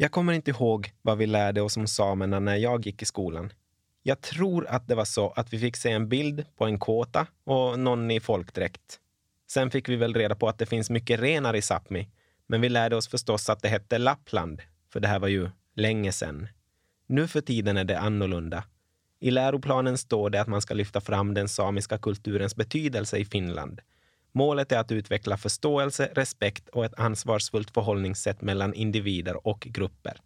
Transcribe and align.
Jag 0.00 0.12
kommer 0.12 0.32
inte 0.32 0.50
ihåg 0.50 0.92
vad 1.02 1.18
vi 1.18 1.26
lärde 1.26 1.62
oss 1.62 1.76
om 1.76 1.86
samerna 1.86 2.40
när 2.40 2.56
jag 2.56 2.86
gick 2.86 3.02
i 3.02 3.04
skolan. 3.04 3.52
Jag 4.02 4.20
tror 4.20 4.66
att 4.66 4.88
det 4.88 4.94
var 4.94 5.04
så 5.04 5.30
att 5.30 5.52
vi 5.52 5.58
fick 5.58 5.76
se 5.76 5.90
en 5.90 6.08
bild 6.08 6.44
på 6.56 6.64
en 6.64 6.78
kåta 6.78 7.26
och 7.44 7.78
någon 7.78 8.10
i 8.10 8.20
folkdräkt. 8.20 9.00
Sen 9.50 9.70
fick 9.70 9.88
vi 9.88 9.96
väl 9.96 10.14
reda 10.14 10.34
på 10.34 10.48
att 10.48 10.58
det 10.58 10.66
finns 10.66 10.90
mycket 10.90 11.20
renar 11.20 11.56
i 11.56 11.60
Sápmi, 11.60 12.06
men 12.46 12.60
vi 12.60 12.68
lärde 12.68 12.96
oss 12.96 13.08
förstås 13.08 13.48
att 13.48 13.62
det 13.62 13.68
hette 13.68 13.98
Lappland, 13.98 14.62
för 14.92 15.00
det 15.00 15.08
här 15.08 15.18
var 15.18 15.28
ju 15.28 15.50
länge 15.74 16.12
sen. 16.12 16.48
Nu 17.06 17.28
för 17.28 17.40
tiden 17.40 17.76
är 17.76 17.84
det 17.84 17.98
annorlunda. 17.98 18.64
I 19.20 19.30
läroplanen 19.30 19.98
står 19.98 20.30
det 20.30 20.40
att 20.40 20.48
man 20.48 20.62
ska 20.62 20.74
lyfta 20.74 21.00
fram 21.00 21.34
den 21.34 21.48
samiska 21.48 21.98
kulturens 21.98 22.56
betydelse 22.56 23.18
i 23.18 23.24
Finland. 23.24 23.80
Målet 24.32 24.72
är 24.72 24.78
att 24.78 24.92
utveckla 24.92 25.36
förståelse, 25.36 26.10
respekt 26.14 26.68
och 26.68 26.84
ett 26.84 26.98
ansvarsfullt 26.98 27.70
förhållningssätt 27.70 28.42
mellan 28.42 28.74
individer 28.74 29.46
och 29.46 29.60
grupper. 29.60 30.20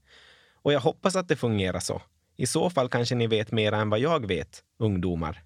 Och 0.55 0.73
jag 0.73 0.81
hoppas 0.81 1.17
att 1.17 1.29
det 1.29 1.37
fungerar 1.37 1.81
så. 1.81 2.03
I 2.37 2.47
så 2.47 2.71
fall 2.71 2.89
kanske 2.89 3.15
ni 3.15 3.27
vet 3.27 3.53
mer 3.53 3.73
än 3.73 3.91
vad 3.91 4.01
jag 4.01 4.27
vet, 4.27 4.63
ungdomar. 4.79 5.43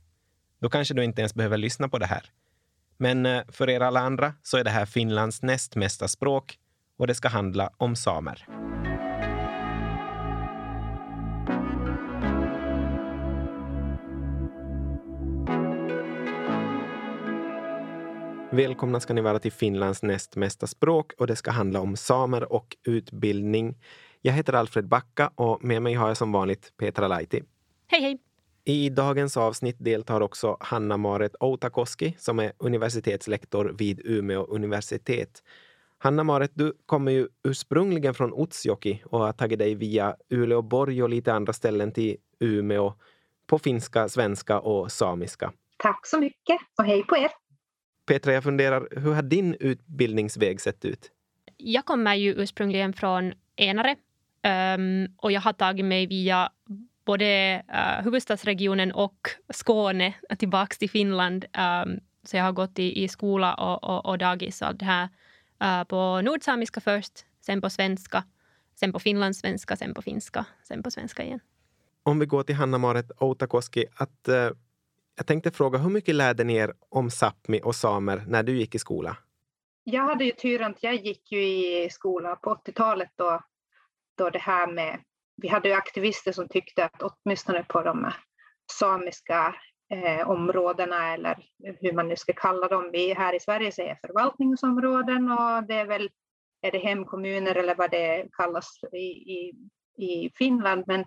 Då 0.60 0.70
kanske 0.70 0.94
du 0.94 1.04
inte 1.04 1.20
ens 1.20 1.34
behöver 1.34 1.56
lyssna 1.56 1.88
på 1.88 1.98
det 1.98 2.06
här. 2.06 2.30
Men 2.96 3.26
eh, 3.26 3.42
för 3.48 3.70
er 3.70 3.80
alla 3.80 4.00
andra 4.00 4.34
så 4.42 4.56
är 4.56 4.64
det 4.64 4.70
här 4.70 4.86
Finlands 4.86 5.42
näst 5.42 5.76
mesta 5.76 6.08
språk 6.08 6.58
och 6.98 7.06
det 7.06 7.14
ska 7.14 7.28
handla 7.28 7.70
om 7.76 7.96
samer. 7.96 8.46
Välkomna 18.52 19.00
ska 19.00 19.14
ni 19.14 19.20
vara 19.20 19.38
till 19.38 19.52
Finlands 19.52 20.02
näst 20.02 20.36
mesta 20.36 20.66
språk 20.66 21.12
och 21.18 21.26
det 21.26 21.36
ska 21.36 21.50
handla 21.50 21.80
om 21.80 21.96
samer 21.96 22.52
och 22.52 22.76
utbildning. 22.84 23.78
Jag 24.22 24.32
heter 24.32 24.52
Alfred 24.52 24.88
Backa 24.88 25.30
och 25.34 25.64
med 25.64 25.82
mig 25.82 25.94
har 25.94 26.08
jag 26.08 26.16
som 26.16 26.32
vanligt 26.32 26.72
Petra 26.76 27.08
Laiti. 27.08 27.42
Hej, 27.86 28.00
hej! 28.00 28.18
I 28.64 28.90
dagens 28.90 29.36
avsnitt 29.36 29.76
deltar 29.78 30.20
också 30.20 30.56
Hanna-Maret 30.60 31.36
Outakoski 31.40 32.14
som 32.18 32.38
är 32.38 32.52
universitetslektor 32.58 33.74
vid 33.78 34.00
Umeå 34.04 34.44
universitet. 34.44 35.42
Hanna-Maret, 35.98 36.50
du 36.54 36.72
kommer 36.86 37.12
ju 37.12 37.28
ursprungligen 37.44 38.14
från 38.14 38.42
Utsjoki 38.42 39.02
och 39.06 39.18
har 39.18 39.32
tagit 39.32 39.58
dig 39.58 39.74
via 39.74 40.16
Uleåborg 40.30 41.02
och 41.02 41.08
lite 41.08 41.32
andra 41.32 41.52
ställen 41.52 41.92
till 41.92 42.16
Umeå 42.40 42.94
på 43.46 43.58
finska, 43.58 44.08
svenska 44.08 44.60
och 44.60 44.92
samiska. 44.92 45.52
Tack 45.76 46.06
så 46.06 46.20
mycket 46.20 46.58
och 46.78 46.84
hej 46.84 47.02
på 47.02 47.16
er! 47.16 47.45
Petra, 48.06 48.32
jag 48.32 48.42
funderar, 48.42 48.88
hur 48.90 49.12
har 49.12 49.22
din 49.22 49.56
utbildningsväg 49.60 50.60
sett 50.60 50.84
ut? 50.84 51.10
Jag 51.56 51.84
kommer 51.84 52.14
ju 52.14 52.34
ursprungligen 52.34 52.92
från 52.92 53.32
Enare 53.56 53.96
um, 54.76 55.08
och 55.16 55.32
jag 55.32 55.40
har 55.40 55.52
tagit 55.52 55.84
mig 55.84 56.06
via 56.06 56.50
både 57.04 57.62
uh, 57.74 58.04
huvudstadsregionen 58.04 58.92
och 58.92 59.30
Skåne 59.48 60.14
tillbaks 60.38 60.78
till 60.78 60.90
Finland. 60.90 61.44
Um, 61.44 62.00
så 62.22 62.36
jag 62.36 62.44
har 62.44 62.52
gått 62.52 62.78
i, 62.78 63.04
i 63.04 63.08
skola 63.08 63.54
och, 63.54 63.84
och, 63.84 64.06
och 64.06 64.18
dagis 64.18 64.62
och 64.62 64.76
det 64.76 64.84
här 64.84 65.08
uh, 65.64 65.84
på 65.84 66.20
nordsamiska 66.20 66.80
först, 66.80 67.24
sen 67.40 67.60
på 67.60 67.70
svenska, 67.70 68.24
sen 68.74 68.92
på 68.92 68.98
finlandssvenska, 68.98 69.76
sen 69.76 69.94
på 69.94 70.02
finska, 70.02 70.44
sen 70.62 70.82
på 70.82 70.90
svenska 70.90 71.24
igen. 71.24 71.40
Om 72.02 72.18
vi 72.18 72.26
går 72.26 72.42
till 72.42 72.54
Hanna-Maret 72.54 73.10
Outakoski, 73.18 73.84
att 73.94 74.28
uh, 74.28 74.50
jag 75.16 75.26
tänkte 75.26 75.50
fråga, 75.50 75.78
hur 75.78 75.90
mycket 75.90 76.14
lärde 76.14 76.44
ni 76.44 76.56
er 76.56 76.74
om 76.88 77.08
Sápmi 77.08 77.60
och 77.62 77.74
samer 77.74 78.24
när 78.26 78.42
du 78.42 78.58
gick 78.58 78.74
i 78.74 78.78
skola? 78.78 79.16
Jag 79.84 80.02
hade 80.02 80.24
ju 80.24 80.32
turen 80.32 80.70
att 80.70 80.82
jag 80.82 80.94
gick 80.94 81.32
ju 81.32 81.42
i 81.42 81.88
skola 81.90 82.36
på 82.36 82.54
80-talet 82.54 83.10
då, 83.16 83.40
då 84.18 84.30
det 84.30 84.38
här 84.38 84.72
med, 84.72 85.00
vi 85.42 85.48
hade 85.48 85.68
ju 85.68 85.74
aktivister 85.74 86.32
som 86.32 86.48
tyckte 86.48 86.84
att 86.84 87.02
åtminstone 87.02 87.64
på 87.68 87.82
de 87.82 88.12
samiska 88.72 89.54
eh, 89.92 90.30
områdena 90.30 91.14
eller 91.14 91.38
hur 91.80 91.92
man 91.92 92.08
nu 92.08 92.16
ska 92.16 92.32
kalla 92.32 92.68
dem, 92.68 92.90
vi 92.92 93.14
här 93.14 93.34
i 93.34 93.40
Sverige 93.40 93.72
säger 93.72 93.98
förvaltningsområden 94.06 95.32
och 95.32 95.66
det 95.66 95.74
är 95.74 95.86
väl 95.86 96.10
är 96.60 96.72
det 96.72 96.78
hemkommuner 96.78 97.54
eller 97.54 97.74
vad 97.74 97.90
det 97.90 98.28
kallas 98.32 98.80
i, 98.92 99.06
i, 99.32 99.52
i 99.96 100.30
Finland, 100.34 100.84
men 100.86 101.04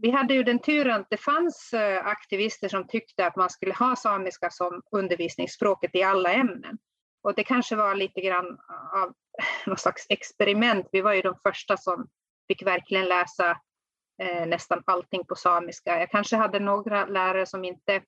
vi 0.00 0.10
hade 0.10 0.34
ju 0.34 0.42
den 0.42 0.58
turen 0.58 1.00
att 1.00 1.10
det 1.10 1.16
fanns 1.16 1.72
eh, 1.72 2.06
aktivister 2.06 2.68
som 2.68 2.86
tyckte 2.86 3.26
att 3.26 3.36
man 3.36 3.50
skulle 3.50 3.74
ha 3.74 3.96
samiska 3.96 4.50
som 4.50 4.82
undervisningsspråket 4.90 5.94
i 5.94 6.02
alla 6.02 6.32
ämnen. 6.32 6.78
Och 7.22 7.34
det 7.34 7.44
kanske 7.44 7.76
var 7.76 7.94
lite 7.94 8.20
grann 8.20 8.58
av 8.94 9.12
något 9.66 9.80
slags 9.80 10.06
experiment. 10.08 10.88
Vi 10.92 11.00
var 11.00 11.12
ju 11.12 11.22
de 11.22 11.34
första 11.42 11.76
som 11.76 12.08
fick 12.48 12.62
verkligen 12.62 13.08
läsa 13.08 13.50
eh, 14.22 14.46
nästan 14.46 14.82
allting 14.86 15.24
på 15.24 15.34
samiska. 15.34 15.98
Jag 16.00 16.10
kanske 16.10 16.36
hade 16.36 16.60
några 16.60 17.06
lärare 17.06 17.46
som 17.46 17.64
inte 17.64 18.02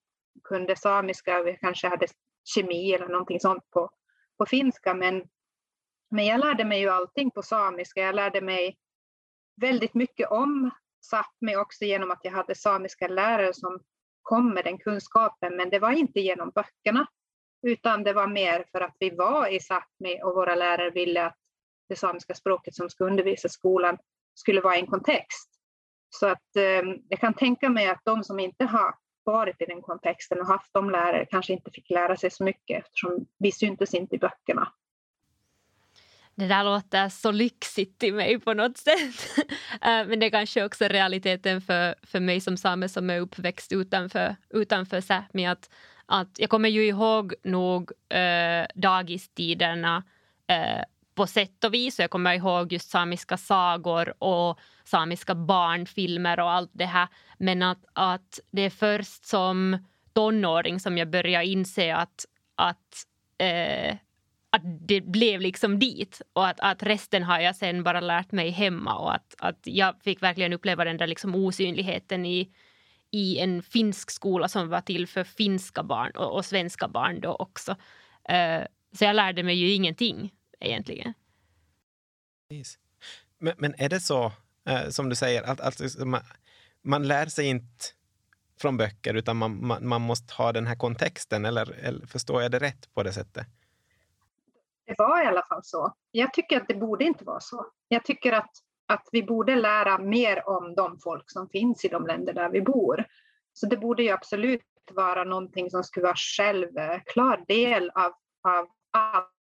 kunde 0.44 0.76
samiska, 0.76 1.42
vi 1.42 1.56
kanske 1.56 1.88
hade 1.88 2.06
kemi 2.44 2.92
eller 2.92 3.08
någonting 3.08 3.40
sånt 3.40 3.70
på, 3.70 3.90
på 4.38 4.46
finska, 4.46 4.94
men, 4.94 5.24
men 6.10 6.26
jag 6.26 6.40
lärde 6.40 6.64
mig 6.64 6.80
ju 6.80 6.88
allting 6.88 7.30
på 7.30 7.42
samiska. 7.42 8.00
Jag 8.00 8.14
lärde 8.14 8.40
mig 8.40 8.78
väldigt 9.60 9.94
mycket 9.94 10.30
om 10.30 10.70
Sápmi 11.00 11.56
också 11.56 11.84
genom 11.84 12.10
att 12.10 12.20
jag 12.22 12.32
hade 12.32 12.54
samiska 12.54 13.08
lärare 13.08 13.54
som 13.54 13.80
kom 14.22 14.54
med 14.54 14.64
den 14.64 14.78
kunskapen, 14.78 15.56
men 15.56 15.70
det 15.70 15.78
var 15.78 15.90
inte 15.90 16.20
genom 16.20 16.50
böckerna, 16.50 17.06
utan 17.62 18.04
det 18.04 18.12
var 18.12 18.26
mer 18.26 18.64
för 18.72 18.80
att 18.80 18.96
vi 19.00 19.10
var 19.10 19.46
i 19.48 19.58
Sápmi 19.58 20.22
och 20.22 20.34
våra 20.34 20.54
lärare 20.54 20.90
ville 20.90 21.26
att 21.26 21.36
det 21.88 21.96
samiska 21.96 22.34
språket 22.34 22.74
som 22.74 22.90
ska 22.90 23.04
undervisa 23.04 23.48
skolan 23.48 23.98
skulle 24.34 24.60
vara 24.60 24.76
i 24.76 24.80
en 24.80 24.86
kontext. 24.86 25.50
Så 26.10 26.26
att 26.26 26.56
eh, 26.56 26.82
jag 27.08 27.20
kan 27.20 27.34
tänka 27.34 27.68
mig 27.68 27.88
att 27.88 28.00
de 28.04 28.24
som 28.24 28.40
inte 28.40 28.64
har 28.64 28.94
varit 29.24 29.62
i 29.62 29.64
den 29.64 29.82
kontexten 29.82 30.40
och 30.40 30.46
haft 30.46 30.72
de 30.72 30.90
lärare 30.90 31.26
kanske 31.26 31.52
inte 31.52 31.70
fick 31.70 31.90
lära 31.90 32.16
sig 32.16 32.30
så 32.30 32.44
mycket 32.44 32.84
eftersom 32.84 33.26
vi 33.38 33.52
syntes 33.52 33.94
inte 33.94 34.16
i 34.16 34.18
böckerna. 34.18 34.72
Det 36.38 36.48
där 36.48 36.64
låter 36.64 37.08
så 37.08 37.30
lyxigt 37.30 37.98
till 37.98 38.14
mig 38.14 38.38
på 38.38 38.54
något 38.54 38.76
sätt. 38.76 39.36
Eh, 39.82 40.06
men 40.06 40.20
det 40.20 40.26
är 40.26 40.30
kanske 40.30 40.64
också 40.64 40.84
realiteten 40.84 41.60
för, 41.60 41.94
för 42.02 42.20
mig 42.20 42.40
som 42.40 42.56
same 42.56 42.88
som 42.88 43.10
är 43.10 43.20
uppväxt 43.20 43.72
utanför, 43.72 44.36
utanför 44.50 45.00
Sápmi. 45.00 45.50
Att, 45.50 45.70
att 46.06 46.38
jag 46.38 46.50
kommer 46.50 46.68
ju 46.68 46.86
ihåg 46.86 47.34
nog 47.44 47.92
äh, 48.08 48.66
dagistiderna 48.74 50.02
äh, 50.46 50.82
på 51.14 51.26
sätt 51.26 51.64
och 51.64 51.74
vis. 51.74 51.98
Jag 51.98 52.10
kommer 52.10 52.34
ihåg 52.34 52.72
just 52.72 52.90
samiska 52.90 53.36
sagor 53.36 54.22
och 54.22 54.58
samiska 54.84 55.34
barnfilmer 55.34 56.40
och 56.40 56.50
allt 56.50 56.70
det 56.72 56.86
här. 56.86 57.08
Men 57.38 57.62
att, 57.62 57.84
att 57.92 58.40
det 58.50 58.62
är 58.62 58.70
först 58.70 59.26
som 59.26 59.78
tonåring 60.12 60.80
som 60.80 60.98
jag 60.98 61.10
börjar 61.10 61.42
inse 61.42 61.94
att, 61.94 62.26
att 62.54 63.06
äh, 63.38 63.96
att 64.50 64.62
det 64.88 65.00
blev 65.00 65.40
liksom 65.40 65.78
dit 65.78 66.22
och 66.32 66.48
att, 66.48 66.60
att 66.60 66.82
resten 66.82 67.22
har 67.22 67.40
jag 67.40 67.56
sen 67.56 67.82
bara 67.82 68.00
lärt 68.00 68.32
mig 68.32 68.50
hemma 68.50 68.98
och 68.98 69.14
att, 69.14 69.34
att 69.38 69.60
jag 69.62 70.02
fick 70.02 70.22
verkligen 70.22 70.52
uppleva 70.52 70.84
den 70.84 70.96
där 70.96 71.06
liksom 71.06 71.34
osynligheten 71.34 72.26
i, 72.26 72.50
i 73.10 73.38
en 73.38 73.62
finsk 73.62 74.10
skola 74.10 74.48
som 74.48 74.68
var 74.68 74.80
till 74.80 75.06
för 75.06 75.24
finska 75.24 75.82
barn 75.82 76.10
och, 76.16 76.36
och 76.36 76.44
svenska 76.44 76.88
barn 76.88 77.20
då 77.20 77.34
också. 77.34 77.72
Uh, 78.30 78.66
så 78.98 79.04
jag 79.04 79.16
lärde 79.16 79.42
mig 79.42 79.54
ju 79.54 79.72
ingenting 79.72 80.32
egentligen. 80.60 81.14
Men, 83.38 83.54
men 83.58 83.74
är 83.78 83.88
det 83.88 84.00
så, 84.00 84.32
uh, 84.70 84.88
som 84.90 85.08
du 85.08 85.16
säger, 85.16 85.42
att 85.42 85.60
alltså, 85.60 85.82
liksom 85.84 86.10
man, 86.10 86.22
man 86.82 87.08
lär 87.08 87.26
sig 87.26 87.46
inte 87.46 87.84
från 88.60 88.76
böcker 88.76 89.14
utan 89.14 89.36
man, 89.36 89.66
man, 89.66 89.88
man 89.88 90.00
måste 90.00 90.34
ha 90.34 90.52
den 90.52 90.66
här 90.66 90.76
kontexten, 90.76 91.44
eller, 91.44 91.72
eller 91.72 92.06
förstår 92.06 92.42
jag 92.42 92.50
det 92.50 92.58
rätt 92.58 92.94
på 92.94 93.02
det 93.02 93.12
sättet? 93.12 93.46
Det 94.88 94.94
var 94.98 95.22
i 95.22 95.26
alla 95.26 95.42
fall 95.42 95.60
så. 95.64 95.94
Jag 96.10 96.32
tycker 96.32 96.60
att 96.60 96.68
det 96.68 96.74
borde 96.74 97.04
inte 97.04 97.24
vara 97.24 97.40
så. 97.40 97.66
Jag 97.88 98.04
tycker 98.04 98.32
att, 98.32 98.50
att 98.86 99.08
vi 99.12 99.22
borde 99.22 99.56
lära 99.56 99.98
mer 99.98 100.48
om 100.48 100.74
de 100.74 100.98
folk 100.98 101.24
som 101.26 101.48
finns 101.48 101.84
i 101.84 101.88
de 101.88 102.06
länder 102.06 102.32
där 102.32 102.50
vi 102.50 102.62
bor. 102.62 103.04
Så 103.52 103.66
det 103.66 103.76
borde 103.76 104.02
ju 104.02 104.10
absolut 104.10 104.62
vara 104.92 105.24
någonting 105.24 105.70
som 105.70 105.84
skulle 105.84 106.06
vara 106.06 106.16
självklar 106.16 107.38
eh, 107.38 107.44
del 107.48 107.90
av, 107.90 108.12
av 108.48 108.68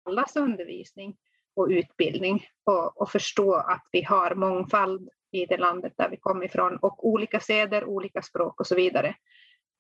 allas 0.05 0.35
undervisning 0.35 1.17
och 1.55 1.67
utbildning 1.67 2.45
och, 2.63 3.01
och, 3.01 3.09
förstå 3.09 3.53
att 3.53 3.83
vi 3.91 4.03
har 4.03 4.35
mångfald 4.35 5.09
i 5.31 5.45
det 5.45 5.57
landet 5.57 5.93
där 5.97 6.09
vi 6.09 6.17
kommer 6.17 6.45
ifrån 6.45 6.77
och 6.77 7.07
olika 7.07 7.39
seder, 7.39 7.85
olika 7.85 8.21
språk 8.21 8.59
och 8.59 8.67
så 8.67 8.75
vidare. 8.75 9.15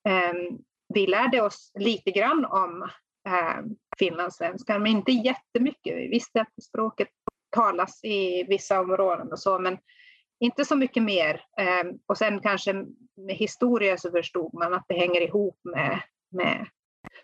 Um, 0.09 0.59
vi 0.93 1.07
lärde 1.07 1.41
oss 1.41 1.71
lite 1.79 2.11
grann 2.11 2.45
om 2.45 2.89
eh, 3.27 3.63
finlandssvenskar, 3.99 4.79
men 4.79 4.91
inte 4.91 5.11
jättemycket. 5.11 5.97
Vi 5.97 6.07
visste 6.07 6.41
att 6.41 6.63
språket 6.63 7.09
talas 7.49 8.03
i 8.03 8.43
vissa 8.43 8.79
områden 8.79 9.31
och 9.31 9.39
så, 9.39 9.59
men 9.59 9.77
inte 10.39 10.65
så 10.65 10.75
mycket 10.75 11.03
mer. 11.03 11.41
Eh, 11.59 11.91
och 12.07 12.17
sen 12.17 12.39
kanske 12.39 12.73
med 13.17 13.35
historia 13.35 13.97
så 13.97 14.11
förstod 14.11 14.53
man 14.53 14.73
att 14.73 14.85
det 14.87 14.99
hänger 14.99 15.21
ihop 15.21 15.59
med... 15.63 16.01
med. 16.31 16.67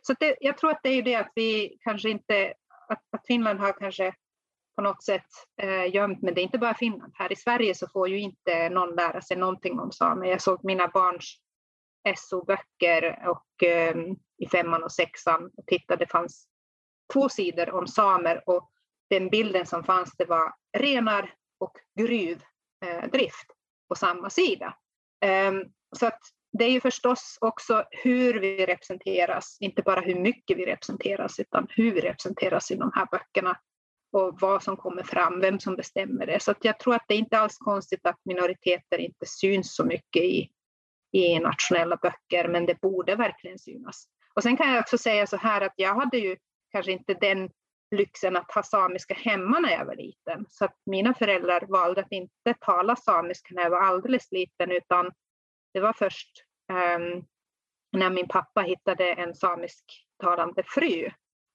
Så 0.01 0.13
det, 0.19 0.37
jag 0.41 0.57
tror 0.57 0.71
att 0.71 0.79
det 0.83 0.89
är 0.89 1.01
det 1.01 1.15
att 1.15 1.31
vi 1.35 1.77
kanske 1.81 2.09
inte... 2.09 2.53
Att, 2.89 3.03
att 3.11 3.27
Finland 3.27 3.59
har 3.59 3.73
kanske 3.73 4.13
på 4.75 4.81
något 4.81 5.03
sätt 5.03 5.27
eh, 5.61 5.95
gömt, 5.95 6.21
men 6.21 6.33
det 6.33 6.41
är 6.41 6.43
inte 6.43 6.57
bara 6.57 6.73
Finland. 6.73 7.11
Här 7.15 7.31
i 7.31 7.35
Sverige 7.35 7.75
så 7.75 7.87
får 7.87 8.09
ju 8.09 8.19
inte 8.19 8.69
någon 8.69 8.95
lära 8.95 9.21
sig 9.21 9.37
någonting 9.37 9.79
om 9.79 9.91
samer. 9.91 10.27
Jag 10.27 10.41
såg 10.41 10.63
mina 10.63 10.87
barns 10.87 11.37
SO-böcker 12.17 13.27
och 13.27 13.63
eh, 13.63 13.95
i 14.37 14.47
femman 14.51 14.83
och 14.83 14.91
sexan 14.91 15.51
och 15.57 15.65
tittade, 15.67 16.05
det 16.05 16.11
fanns 16.11 16.47
två 17.13 17.29
sidor 17.29 17.69
om 17.69 17.87
samer 17.87 18.43
och 18.45 18.71
den 19.09 19.29
bilden 19.29 19.65
som 19.65 19.83
fanns 19.83 20.15
det 20.17 20.25
var 20.25 20.53
renar 20.77 21.33
och 21.59 21.73
gruvdrift 21.99 23.49
eh, 23.49 23.55
på 23.89 23.95
samma 23.95 24.29
sida. 24.29 24.77
Ehm, 25.21 25.63
så 25.97 26.07
att 26.07 26.19
det 26.57 26.65
är 26.65 26.69
ju 26.69 26.81
förstås 26.81 27.37
också 27.41 27.83
hur 27.91 28.39
vi 28.39 28.65
representeras, 28.65 29.57
inte 29.59 29.81
bara 29.81 30.01
hur 30.01 30.15
mycket 30.15 30.57
vi 30.57 30.65
representeras, 30.65 31.39
utan 31.39 31.67
hur 31.69 31.91
vi 31.91 32.01
representeras 32.01 32.71
i 32.71 32.75
de 32.75 32.91
här 32.95 33.07
böckerna 33.11 33.57
och 34.11 34.37
vad 34.41 34.63
som 34.63 34.77
kommer 34.77 35.03
fram, 35.03 35.39
vem 35.39 35.59
som 35.59 35.75
bestämmer 35.75 36.25
det. 36.25 36.43
Så 36.43 36.53
jag 36.61 36.79
tror 36.79 36.95
att 36.95 37.05
det 37.07 37.13
är 37.13 37.17
inte 37.17 37.39
alls 37.39 37.57
konstigt 37.57 38.05
att 38.05 38.19
minoriteter 38.25 38.97
inte 38.97 39.25
syns 39.25 39.75
så 39.75 39.85
mycket 39.85 40.23
i, 40.23 40.49
i 41.11 41.39
nationella 41.39 41.95
böcker, 41.95 42.47
men 42.47 42.65
det 42.65 42.81
borde 42.81 43.15
verkligen 43.15 43.59
synas. 43.59 44.07
Och 44.33 44.44
sen 44.44 44.57
kan 44.57 44.69
jag 44.73 44.79
också 44.79 44.97
säga 44.97 45.27
så 45.27 45.38
här 45.38 45.61
att 45.61 45.73
jag 45.75 45.95
hade 45.95 46.17
ju 46.17 46.38
kanske 46.71 46.91
inte 46.91 47.13
den 47.13 47.50
lyxen 47.95 48.38
att 48.38 48.51
ha 48.51 48.63
samiska 48.63 49.13
hemma 49.13 49.59
när 49.59 49.71
jag 49.71 49.85
var 49.85 49.95
liten, 49.95 50.45
så 50.50 50.65
att 50.65 50.75
mina 50.85 51.13
föräldrar 51.13 51.65
valde 51.67 52.01
att 52.01 52.11
inte 52.11 52.53
tala 52.59 52.95
samiska 52.95 53.56
när 53.56 53.63
jag 53.63 53.69
var 53.69 53.81
alldeles 53.81 54.31
liten, 54.31 54.71
utan 54.71 55.11
det 55.73 55.79
var 55.79 55.94
först 55.94 56.44
um, 56.71 57.25
när 57.91 58.09
min 58.09 58.27
pappa 58.27 58.61
hittade 58.61 59.13
en 59.13 59.35
samisktalande 59.35 60.63
fru 60.65 61.11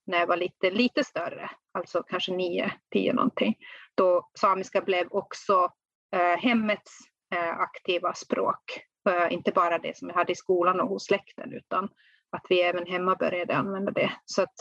när 0.06 0.18
jag 0.18 0.26
var 0.26 0.36
lite, 0.36 0.70
lite 0.70 1.04
större, 1.04 1.50
alltså 1.72 2.02
kanske 2.02 2.32
nio, 2.32 2.72
tio 2.92 3.12
någonting, 3.12 3.54
då 3.94 4.30
samiska 4.38 4.80
blev 4.80 5.06
också 5.10 5.72
uh, 6.16 6.36
hemmets 6.38 6.98
uh, 7.34 7.60
aktiva 7.60 8.14
språk. 8.14 8.84
Inte 9.30 9.52
bara 9.52 9.78
det 9.78 9.96
som 9.96 10.08
jag 10.08 10.16
hade 10.16 10.32
i 10.32 10.36
skolan 10.36 10.80
och 10.80 10.88
hos 10.88 11.04
släkten, 11.04 11.52
utan 11.52 11.88
att 12.30 12.46
vi 12.48 12.62
även 12.62 12.86
hemma 12.86 13.14
började 13.14 13.56
använda 13.56 13.92
det. 13.92 14.12
Så, 14.24 14.42
att, 14.42 14.54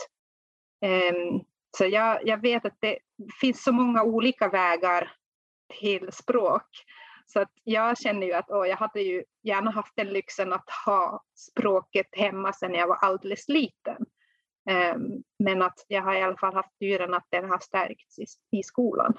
um, 0.84 1.44
så 1.76 1.84
jag, 1.84 2.26
jag 2.26 2.42
vet 2.42 2.64
att 2.64 2.76
det 2.80 2.98
finns 3.40 3.64
så 3.64 3.72
många 3.72 4.02
olika 4.02 4.48
vägar 4.48 5.12
till 5.80 6.12
språk. 6.12 6.68
Så 7.26 7.40
att 7.40 7.50
jag 7.64 7.98
känner 7.98 8.26
ju 8.26 8.32
att 8.32 8.50
åh, 8.50 8.68
jag 8.68 8.76
hade 8.76 9.00
ju 9.00 9.24
gärna 9.42 9.70
haft 9.70 9.92
den 9.96 10.08
lyxen 10.08 10.52
att 10.52 10.70
ha 10.86 11.22
språket 11.34 12.06
hemma 12.12 12.52
sedan 12.52 12.74
jag 12.74 12.86
var 12.86 12.96
alldeles 12.96 13.48
liten. 13.48 14.06
Um, 14.70 15.22
men 15.38 15.62
att 15.62 15.84
jag 15.88 16.02
har 16.02 16.14
i 16.14 16.22
alla 16.22 16.36
fall 16.36 16.54
haft 16.54 16.78
turen 16.78 17.14
att 17.14 17.26
den 17.30 17.50
har 17.50 17.58
stärkts 17.58 18.18
i, 18.18 18.24
i 18.58 18.62
skolan. 18.62 19.14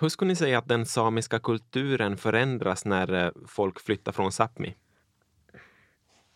Hur 0.00 0.08
skulle 0.08 0.28
ni 0.28 0.36
säga 0.36 0.58
att 0.58 0.68
den 0.68 0.86
samiska 0.86 1.38
kulturen 1.38 2.16
förändras 2.16 2.84
när 2.84 3.12
eh, 3.12 3.30
folk 3.46 3.80
flyttar 3.80 4.12
från 4.12 4.30
Sápmi? 4.30 4.74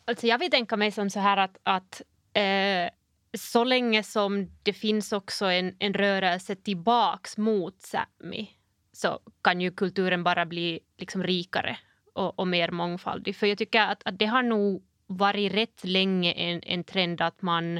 Alltså 0.05 0.27
jag 0.27 0.39
vill 0.39 0.51
tänka 0.51 0.77
mig 0.77 0.93
som 0.93 1.11
så 1.11 1.21
här 1.21 1.37
att, 1.37 1.59
att 1.63 2.03
eh, 2.33 2.91
så 3.39 3.65
länge 3.65 4.03
som 4.03 4.51
det 4.63 4.73
finns 4.73 5.13
också 5.13 5.47
en, 5.47 5.77
en 5.79 5.95
rörelse 5.95 6.57
tillbaks 6.57 7.37
mot 7.37 7.75
Sápmi 7.79 8.47
så 8.93 9.21
kan 9.43 9.61
ju 9.61 9.71
kulturen 9.71 10.25
bara 10.25 10.47
bli 10.47 10.81
liksom 10.99 11.23
rikare 11.23 11.79
och, 12.15 12.39
och 12.39 12.49
mer 12.49 12.71
mångfaldig. 12.71 13.37
För 13.37 13.47
jag 13.47 13.59
tycker 13.59 13.81
att, 13.81 14.03
att 14.05 14.19
det 14.19 14.27
har 14.27 14.43
nog 14.43 14.83
varit 15.07 15.53
rätt 15.53 15.85
länge 15.85 16.33
en, 16.33 16.63
en 16.63 16.85
trend 16.85 17.21
att 17.21 17.43
man 17.43 17.77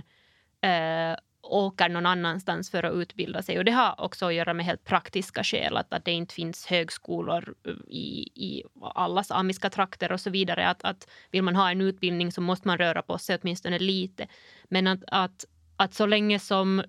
eh, 0.61 1.17
åker 1.43 1.89
någon 1.89 2.07
annanstans 2.07 2.71
för 2.71 2.83
att 2.83 2.95
utbilda 2.95 3.43
sig. 3.43 3.59
Och 3.59 3.65
det 3.65 3.73
har 3.73 4.01
också 4.01 4.27
att 4.27 4.35
göra 4.35 4.55
med 4.55 4.67
helt 4.67 4.85
praktiska 4.85 5.45
skäl, 5.45 5.77
att, 5.77 5.93
att 5.93 6.05
det 6.05 6.13
inte 6.13 6.35
finns 6.35 6.67
högskolor 6.67 7.55
uh, 7.69 7.75
i, 7.89 8.29
i 8.35 8.63
alla 8.95 9.25
samiska 9.25 9.71
trakter 9.71 10.13
och 10.13 10.21
så 10.21 10.31
vidare. 10.31 10.69
Att, 10.69 10.85
att 10.85 11.11
vill 11.31 11.43
man 11.43 11.57
ha 11.57 11.71
en 11.71 11.81
utbildning 11.81 12.33
så 12.33 12.41
måste 12.41 12.69
man 12.69 12.79
röra 12.79 13.03
på 13.03 13.19
sig 13.19 13.39
åtminstone 13.43 13.79
lite. 13.79 14.27
Men 14.65 14.87
att, 14.87 15.05
att, 15.07 15.45
att 15.77 15.95
så 15.95 16.07
länge 16.07 16.39
som 16.39 16.83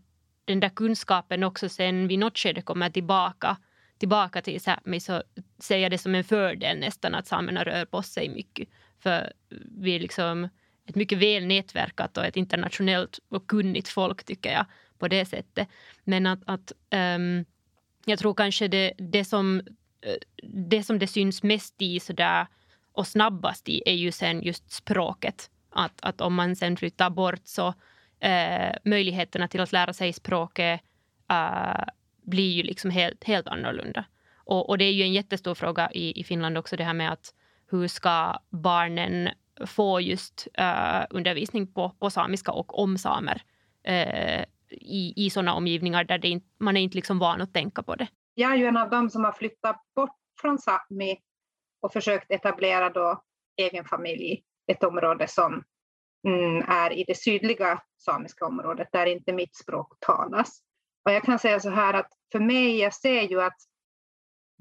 den 0.45 0.59
där 0.59 0.69
kunskapen 0.69 1.43
också 1.43 1.69
sen 1.69 2.07
vid 2.07 2.19
något 2.19 2.37
skede 2.37 2.61
kommer 2.61 2.89
tillbaka 2.89 3.57
tillbaka 4.01 4.41
till 4.41 4.59
Sápmi 4.59 4.99
så 4.99 5.23
ser 5.59 5.77
jag 5.77 5.91
det 5.91 5.97
som 5.97 6.15
en 6.15 6.23
fördel 6.23 6.79
nästan 6.79 7.15
att 7.15 7.27
samerna 7.27 7.63
rör 7.63 7.85
på 7.85 8.01
sig 8.01 8.29
mycket. 8.29 8.69
För 8.99 9.33
vi 9.81 9.99
liksom 9.99 10.49
ett 10.85 10.95
mycket 10.95 11.17
väl 11.17 11.45
nätverkat 11.45 12.17
och 12.17 12.25
ett 12.25 12.37
internationellt 12.37 13.19
och 13.29 13.47
kunnigt 13.47 13.87
folk 13.87 14.23
tycker 14.23 14.51
jag 14.51 14.65
på 14.97 15.07
det 15.07 15.25
sättet. 15.25 15.67
Men 16.03 16.25
att, 16.27 16.39
att 16.45 16.71
um, 17.15 17.45
jag 18.05 18.19
tror 18.19 18.33
kanske 18.33 18.67
det, 18.67 18.93
det, 18.97 19.25
som, 19.25 19.59
eh, 20.01 20.15
det 20.43 20.83
som 20.83 20.99
det 20.99 21.07
syns 21.07 21.43
mest 21.43 21.75
i 21.81 21.99
sådär 21.99 22.47
och 22.93 23.07
snabbast 23.07 23.69
i 23.69 23.83
är 23.85 23.93
ju 23.93 24.11
sen 24.11 24.41
just 24.41 24.71
språket. 24.71 25.49
Att, 25.69 25.99
att 26.01 26.21
om 26.21 26.33
man 26.33 26.55
sen 26.55 26.77
flyttar 26.77 27.09
bort 27.09 27.41
så 27.43 27.67
uh, 27.67 28.75
möjligheterna 28.83 29.47
till 29.47 29.61
att 29.61 29.71
lära 29.71 29.93
sig 29.93 30.13
språket 30.13 30.81
uh, 31.31 31.83
blir 32.21 32.51
ju 32.51 32.63
liksom 32.63 32.91
helt, 32.91 33.23
helt 33.23 33.47
annorlunda. 33.47 34.05
Och, 34.35 34.69
och 34.69 34.77
det 34.77 34.85
är 34.85 34.91
ju 34.91 35.03
en 35.03 35.13
jättestor 35.13 35.55
fråga 35.55 35.91
i, 35.91 36.19
i 36.19 36.23
Finland 36.23 36.57
också 36.57 36.75
det 36.75 36.83
här 36.83 36.93
med 36.93 37.11
att 37.11 37.33
hur 37.71 37.87
ska 37.87 38.39
barnen 38.49 39.29
få 39.65 40.01
just 40.01 40.47
uh, 40.59 41.05
undervisning 41.09 41.73
på, 41.73 41.89
på 41.89 42.09
samiska 42.09 42.51
och 42.51 42.79
om 42.79 42.97
samer 42.97 43.41
uh, 43.89 44.43
i, 44.71 45.13
i 45.15 45.29
sådana 45.29 45.53
omgivningar 45.53 46.03
där 46.03 46.17
det 46.17 46.27
inte, 46.27 46.47
man 46.59 46.77
är 46.77 46.81
inte 46.81 46.95
liksom 46.95 47.19
van 47.19 47.41
att 47.41 47.53
tänka 47.53 47.83
på 47.83 47.95
det. 47.95 48.07
Jag 48.33 48.51
är 48.51 48.55
ju 48.55 48.65
en 48.65 48.77
av 48.77 48.89
dem 48.89 49.09
som 49.09 49.23
har 49.23 49.31
flyttat 49.31 49.81
bort 49.95 50.17
från 50.41 50.57
Sápmi 50.57 51.17
och 51.81 51.93
försökt 51.93 52.31
etablera 52.31 52.89
då 52.89 53.23
egen 53.57 53.85
familj 53.85 54.23
i 54.23 54.43
ett 54.71 54.83
område 54.83 55.27
som 55.27 55.63
mm, 56.27 56.63
är 56.67 56.93
i 56.93 57.03
det 57.03 57.17
sydliga 57.17 57.81
samiska 57.97 58.45
området 58.45 58.87
där 58.91 59.05
inte 59.05 59.33
mitt 59.33 59.55
språk 59.55 59.93
talas. 59.99 60.61
Och 61.05 61.11
jag 61.11 61.23
kan 61.23 61.39
säga 61.39 61.59
så 61.59 61.69
här 61.69 61.93
att 61.93 62.09
för 62.31 62.39
mig, 62.39 62.77
jag 62.77 62.93
ser 62.93 63.21
ju 63.21 63.41
att 63.41 63.57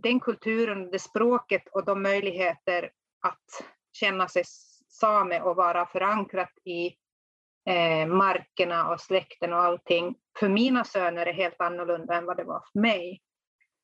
den 0.03 0.21
kulturen, 0.21 0.91
det 0.91 0.99
språket 0.99 1.63
och 1.73 1.85
de 1.85 2.03
möjligheter 2.03 2.91
att 3.21 3.67
känna 3.93 4.29
sig 4.29 4.43
same 4.91 5.41
och 5.41 5.57
vara 5.57 5.87
förankrat 5.87 6.53
i 6.65 6.87
eh, 7.69 8.07
markerna 8.07 8.89
och 8.89 9.01
släkten 9.01 9.53
och 9.53 9.59
allting, 9.59 10.15
för 10.39 10.49
mina 10.49 10.85
söner 10.85 11.27
är 11.27 11.33
helt 11.33 11.61
annorlunda 11.61 12.15
än 12.15 12.27
vad 12.27 12.37
det 12.37 12.45
var 12.45 12.65
för 12.73 12.81
mig. 12.81 13.21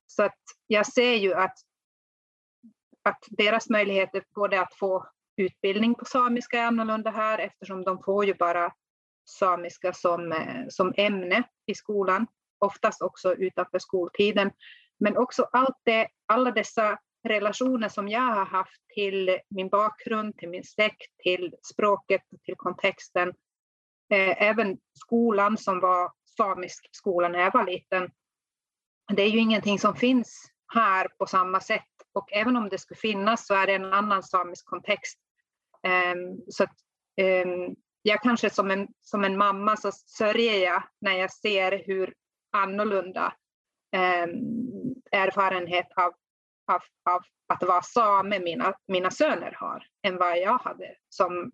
Så 0.06 0.22
att 0.22 0.38
jag 0.66 0.86
ser 0.86 1.14
ju 1.14 1.34
att, 1.34 1.54
att 3.02 3.24
deras 3.28 3.68
möjligheter 3.68 4.24
både 4.34 4.60
att 4.60 4.74
få 4.74 5.06
utbildning 5.36 5.94
på 5.94 6.04
samiska 6.04 6.58
är 6.58 6.66
annorlunda 6.66 7.10
här 7.10 7.38
eftersom 7.38 7.84
de 7.84 8.02
får 8.02 8.24
ju 8.24 8.34
bara 8.34 8.72
samiska 9.28 9.92
som, 9.92 10.32
eh, 10.32 10.64
som 10.68 10.94
ämne 10.96 11.42
i 11.66 11.74
skolan 11.74 12.26
oftast 12.58 13.02
också 13.02 13.34
utanför 13.34 13.78
skoltiden. 13.78 14.50
Men 14.98 15.16
också 15.16 15.48
allt 15.52 15.76
det, 15.84 16.08
alla 16.26 16.50
dessa 16.50 16.98
relationer 17.28 17.88
som 17.88 18.08
jag 18.08 18.34
har 18.34 18.46
haft 18.46 18.88
till 18.94 19.38
min 19.48 19.68
bakgrund, 19.68 20.36
till 20.36 20.48
min 20.48 20.64
släkt, 20.64 21.18
till 21.22 21.54
språket, 21.74 22.22
till 22.44 22.54
kontexten. 22.56 23.28
Eh, 24.12 24.42
även 24.42 24.78
skolan 24.94 25.58
som 25.58 25.80
var 25.80 26.12
samisk 26.36 26.88
skola 26.90 27.28
när 27.28 27.38
jag 27.38 27.52
var 27.52 27.66
liten. 27.66 28.10
Det 29.12 29.22
är 29.22 29.28
ju 29.28 29.38
ingenting 29.38 29.78
som 29.78 29.94
finns 29.94 30.52
här 30.74 31.08
på 31.18 31.26
samma 31.26 31.60
sätt 31.60 31.82
och 32.12 32.32
även 32.32 32.56
om 32.56 32.68
det 32.68 32.78
skulle 32.78 32.98
finnas 32.98 33.46
så 33.46 33.54
är 33.54 33.66
det 33.66 33.74
en 33.74 33.92
annan 33.92 34.22
samisk 34.22 34.66
kontext. 34.66 35.18
Ehm, 35.82 36.40
så 36.48 36.64
att, 36.64 36.74
ehm, 37.16 37.74
jag 38.02 38.22
kanske 38.22 38.50
som 38.50 38.70
en, 38.70 38.88
som 39.00 39.24
en 39.24 39.36
mamma 39.36 39.76
så 39.76 39.92
sörjer 39.92 40.64
jag 40.64 40.82
när 41.00 41.12
jag 41.12 41.32
ser 41.32 41.82
hur 41.86 42.14
annorlunda 42.52 43.34
ehm, 43.92 44.32
erfarenhet 45.12 45.86
av, 45.96 46.12
av, 46.66 46.82
av 47.10 47.22
att 47.48 47.62
vara 47.62 47.82
same 47.82 48.38
mina, 48.38 48.74
mina 48.88 49.10
söner 49.10 49.56
har 49.60 49.86
än 50.06 50.16
vad 50.16 50.38
jag 50.38 50.58
hade 50.58 50.96
som 51.08 51.52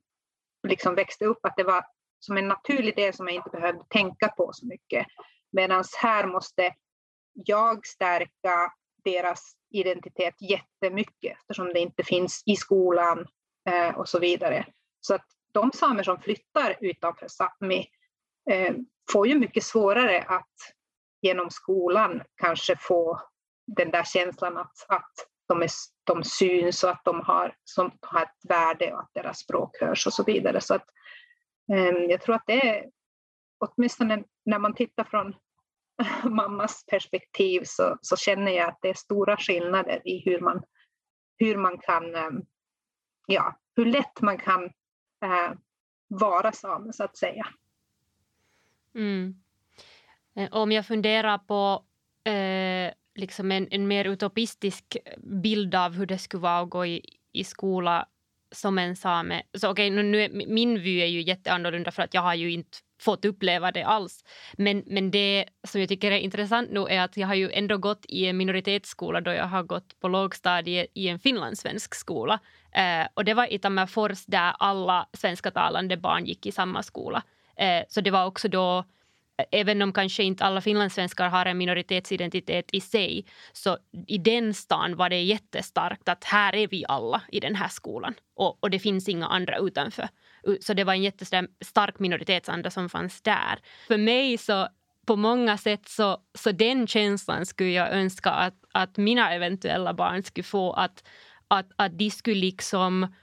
liksom 0.68 0.94
växte 0.94 1.24
upp, 1.24 1.38
att 1.42 1.56
det 1.56 1.64
var 1.64 1.84
som 2.18 2.36
en 2.36 2.48
naturlig 2.48 2.96
del 2.96 3.14
som 3.14 3.26
jag 3.26 3.34
inte 3.34 3.50
behövde 3.50 3.84
tänka 3.88 4.28
på 4.28 4.50
så 4.52 4.66
mycket. 4.66 5.06
Medan 5.52 5.84
här 6.02 6.26
måste 6.26 6.74
jag 7.32 7.86
stärka 7.86 8.72
deras 9.04 9.52
identitet 9.70 10.34
jättemycket 10.40 11.38
eftersom 11.40 11.68
det 11.68 11.80
inte 11.80 12.04
finns 12.04 12.42
i 12.46 12.56
skolan 12.56 13.26
eh, 13.70 13.98
och 13.98 14.08
så 14.08 14.18
vidare. 14.18 14.66
Så 15.00 15.14
att 15.14 15.26
de 15.52 15.72
samer 15.72 16.02
som 16.02 16.20
flyttar 16.20 16.76
utanför 16.80 17.28
Sápmi 17.28 17.86
eh, 18.50 18.74
får 19.12 19.26
ju 19.26 19.38
mycket 19.38 19.64
svårare 19.64 20.22
att 20.22 20.54
genom 21.22 21.50
skolan 21.50 22.22
kanske 22.36 22.76
få 22.76 23.20
den 23.76 23.90
där 23.90 24.04
känslan 24.04 24.56
att, 24.56 24.86
att 24.88 25.12
de, 25.48 25.62
är, 25.62 25.70
de 26.04 26.24
syns 26.24 26.84
och 26.84 26.90
att 26.90 27.04
de 27.04 27.20
har, 27.20 27.56
som 27.64 27.92
har 28.00 28.22
ett 28.22 28.48
värde 28.48 28.92
och 28.92 29.00
att 29.00 29.14
deras 29.14 29.38
språk 29.38 29.76
hörs 29.80 30.06
och 30.06 30.12
så 30.12 30.24
vidare. 30.24 30.60
Så 30.60 30.74
att, 30.74 30.86
eh, 31.72 31.88
jag 32.08 32.20
tror 32.20 32.34
att 32.34 32.46
det 32.46 32.68
är, 32.68 32.86
åtminstone 33.58 34.24
när 34.44 34.58
man 34.58 34.74
tittar 34.74 35.04
från 35.04 35.34
mammas 36.24 36.84
perspektiv 36.86 37.62
så, 37.64 37.98
så 38.00 38.16
känner 38.16 38.52
jag 38.52 38.68
att 38.68 38.78
det 38.82 38.88
är 38.88 38.94
stora 38.94 39.36
skillnader 39.36 40.08
i 40.08 40.22
hur 40.24 40.40
man, 40.40 40.62
hur 41.38 41.56
man 41.56 41.78
kan, 41.78 42.14
eh, 42.14 42.30
ja, 43.26 43.58
hur 43.76 43.84
lätt 43.84 44.20
man 44.20 44.38
kan 44.38 44.64
eh, 45.24 45.52
vara 46.08 46.52
same 46.52 46.92
så 46.92 47.04
att 47.04 47.16
säga. 47.16 47.46
Mm. 48.94 49.42
Eh, 50.36 50.52
om 50.52 50.72
jag 50.72 50.86
funderar 50.86 51.38
på 51.38 51.84
eh, 52.30 52.92
liksom 53.14 53.52
en, 53.52 53.68
en 53.70 53.88
mer 53.88 54.04
utopistisk 54.04 54.96
bild 55.42 55.74
av 55.74 55.94
hur 55.94 56.06
det 56.06 56.18
skulle 56.18 56.40
vara 56.40 56.60
att 56.60 56.70
gå 56.70 56.86
i, 56.86 57.00
i 57.32 57.44
skola 57.44 58.06
som 58.52 58.78
en 58.78 58.96
same. 58.96 59.42
Så 59.54 59.70
okay, 59.70 59.90
nu 59.90 60.02
nu, 60.02 60.28
min 60.46 60.80
vy 60.80 61.00
är 61.00 61.06
ju 61.06 61.22
jätteannorlunda 61.22 61.90
för 61.90 62.02
att 62.02 62.14
jag 62.14 62.22
har 62.22 62.34
ju 62.34 62.52
inte 62.52 62.78
fått 63.00 63.24
uppleva 63.24 63.72
det 63.72 63.82
alls. 63.82 64.24
Men, 64.52 64.82
men 64.86 65.10
det 65.10 65.44
som 65.66 65.80
jag 65.80 65.88
tycker 65.88 66.10
är 66.10 66.18
intressant 66.18 66.70
nu 66.70 66.80
är 66.80 67.00
att 67.00 67.16
jag 67.16 67.26
har 67.26 67.34
ju 67.34 67.50
ändå 67.50 67.78
gått 67.78 68.04
i 68.08 68.26
en 68.26 68.36
minoritetsskola 68.36 69.20
då 69.20 69.30
jag 69.30 69.46
har 69.46 69.62
gått 69.62 70.00
på 70.00 70.08
lågstadiet 70.08 70.86
i 70.94 71.08
en 71.08 71.18
finlandssvensk 71.18 71.94
skola. 71.94 72.38
Eh, 72.72 73.06
och 73.14 73.24
det 73.24 73.34
var 73.34 73.52
i 73.52 73.58
Tammerfors 73.58 74.26
där 74.26 74.54
alla 74.58 75.08
svenska 75.12 75.50
talande 75.50 75.96
barn 75.96 76.24
gick 76.24 76.46
i 76.46 76.52
samma 76.52 76.82
skola. 76.82 77.22
Eh, 77.56 77.84
så 77.88 78.00
det 78.00 78.10
var 78.10 78.26
också 78.26 78.48
då 78.48 78.84
även 79.50 79.82
om 79.82 79.92
kanske 79.92 80.22
inte 80.22 80.44
alla 80.44 80.60
finlandssvenskar 80.60 81.28
har 81.28 81.46
en 81.46 81.58
minoritetsidentitet 81.58 82.68
i 82.72 82.80
sig, 82.80 83.24
så 83.52 83.78
i 84.06 84.18
den 84.18 84.54
stan 84.54 84.96
var 84.96 85.08
det 85.08 85.22
jättestarkt 85.22 86.08
att 86.08 86.24
här 86.24 86.54
är 86.54 86.68
vi 86.68 86.84
alla 86.88 87.22
i 87.28 87.40
den 87.40 87.54
här 87.54 87.68
skolan 87.68 88.14
och, 88.34 88.58
och 88.60 88.70
det 88.70 88.78
finns 88.78 89.08
inga 89.08 89.26
andra 89.26 89.58
utanför. 89.58 90.08
Så 90.60 90.74
det 90.74 90.84
var 90.84 90.92
en 90.92 91.02
jättestark 91.02 91.98
minoritetsanda 91.98 92.70
som 92.70 92.88
fanns 92.88 93.22
där. 93.22 93.58
För 93.88 93.98
mig 93.98 94.38
så 94.38 94.68
på 95.06 95.16
många 95.16 95.58
sätt 95.58 95.88
så, 95.88 96.18
så 96.34 96.52
den 96.52 96.86
känslan 96.86 97.46
skulle 97.46 97.70
jag 97.70 97.92
önska 97.92 98.30
att, 98.30 98.54
att 98.72 98.96
mina 98.96 99.34
eventuella 99.34 99.94
barn 99.94 100.22
skulle 100.22 100.44
få 100.44 100.72
att, 100.72 101.04
att, 101.48 101.70
att 101.76 101.98
de 101.98 102.10
skulle 102.10 102.40
liksom 102.40 103.14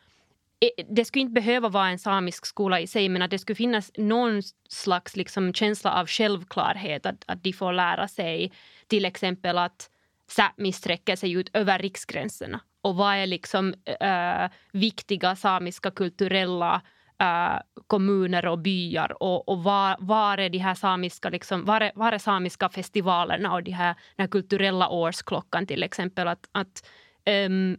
Eh, 0.62 0.86
det 0.90 1.06
skulle 1.06 1.22
inte 1.22 1.42
behöva 1.42 1.70
vara 1.70 1.90
en 1.90 2.00
samisk 2.00 2.46
skola 2.46 2.80
i 2.80 2.88
sig 2.88 3.10
men 3.10 3.22
att 3.22 3.32
det 3.32 3.40
skulle 3.40 3.56
finnas 3.56 3.92
någon 3.98 4.42
slags 4.70 5.16
liksom 5.16 5.54
känsla 5.54 5.94
av 5.94 6.08
självklarhet 6.08 7.06
att, 7.06 7.24
att 7.28 7.44
de 7.44 7.54
får 7.54 7.74
lära 7.74 8.08
sig 8.08 8.52
till 8.88 9.06
exempel 9.06 9.58
att 9.58 9.90
Sápmi 10.30 10.72
sträcker 10.72 11.16
sig 11.16 11.32
ut 11.32 11.50
över 11.54 11.80
riksgränserna 11.80 12.60
och 12.82 12.96
vad 12.96 13.16
är 13.16 13.28
liksom 13.28 13.74
äh, 14.00 14.50
viktiga 14.72 15.36
samiska 15.36 15.92
kulturella 15.92 16.82
äh, 17.22 17.60
kommuner 17.88 18.46
och 18.46 18.60
byar 18.60 19.24
och, 19.24 19.50
och 19.50 19.64
var, 19.64 19.96
var, 20.00 20.38
är 20.38 20.50
de 20.50 20.58
här 20.58 20.76
samiska, 20.76 21.30
liksom, 21.30 21.66
var, 21.66 21.82
är, 21.82 21.92
var 21.96 22.12
är 22.12 22.18
samiska 22.18 22.70
festivalerna 22.70 23.54
och 23.54 23.64
de 23.64 23.72
här, 23.72 23.96
den 24.16 24.24
här 24.24 24.28
kulturella 24.28 24.90
årsklockan 24.90 25.68
till 25.68 25.84
exempel. 25.84 26.28
Att, 26.28 26.50
att 26.52 26.90
ähm, 27.26 27.78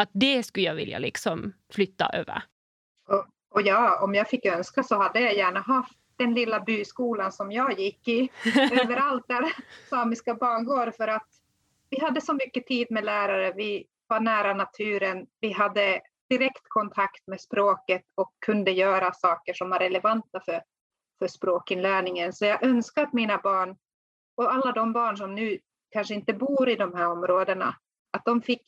att 0.00 0.10
det 0.12 0.42
skulle 0.42 0.66
jag 0.66 0.74
vilja 0.74 0.98
liksom 0.98 1.52
flytta 1.72 2.08
över. 2.12 2.42
Och, 3.08 3.26
och 3.50 3.62
ja, 3.62 4.00
om 4.02 4.14
jag 4.14 4.28
fick 4.28 4.46
önska 4.46 4.82
så 4.82 4.96
hade 4.96 5.20
jag 5.20 5.36
gärna 5.36 5.60
haft 5.60 5.98
den 6.16 6.34
lilla 6.34 6.60
byskolan 6.60 7.32
som 7.32 7.52
jag 7.52 7.78
gick 7.78 8.08
i, 8.08 8.30
överallt 8.82 9.28
där 9.28 9.52
samiska 9.90 10.34
barn 10.34 10.64
går, 10.64 10.90
för 10.90 11.08
att 11.08 11.26
vi 11.90 12.00
hade 12.00 12.20
så 12.20 12.34
mycket 12.34 12.66
tid 12.66 12.86
med 12.90 13.04
lärare, 13.04 13.52
vi 13.56 13.86
var 14.06 14.20
nära 14.20 14.54
naturen, 14.54 15.26
vi 15.40 15.52
hade 15.52 16.00
direkt 16.28 16.68
kontakt 16.68 17.26
med 17.26 17.40
språket 17.40 18.02
och 18.14 18.32
kunde 18.46 18.70
göra 18.70 19.12
saker 19.12 19.54
som 19.54 19.70
var 19.70 19.78
relevanta 19.78 20.40
för, 20.40 20.62
för 21.18 21.28
språkinlärningen. 21.28 22.32
Så 22.32 22.44
jag 22.44 22.64
önskar 22.64 23.02
att 23.02 23.12
mina 23.12 23.38
barn, 23.38 23.76
och 24.36 24.52
alla 24.54 24.72
de 24.72 24.92
barn 24.92 25.16
som 25.16 25.34
nu 25.34 25.58
kanske 25.90 26.14
inte 26.14 26.32
bor 26.34 26.68
i 26.68 26.76
de 26.76 26.94
här 26.94 27.08
områdena, 27.08 27.76
att 28.10 28.24
de 28.24 28.42
fick 28.42 28.62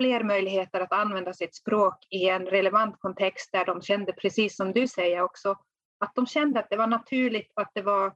fler 0.00 0.24
möjligheter 0.24 0.80
att 0.80 0.92
använda 0.92 1.32
sitt 1.32 1.54
språk 1.54 2.06
i 2.10 2.28
en 2.28 2.46
relevant 2.46 3.00
kontext 3.00 3.52
där 3.52 3.64
de 3.64 3.82
kände, 3.82 4.12
precis 4.12 4.56
som 4.56 4.72
du 4.72 4.88
säger 4.88 5.22
också, 5.22 5.56
att 5.98 6.14
de 6.14 6.26
kände 6.26 6.60
att 6.60 6.70
det 6.70 6.76
var 6.76 6.86
naturligt 6.86 7.52
att 7.54 7.70
det 7.74 7.82
var 7.82 8.06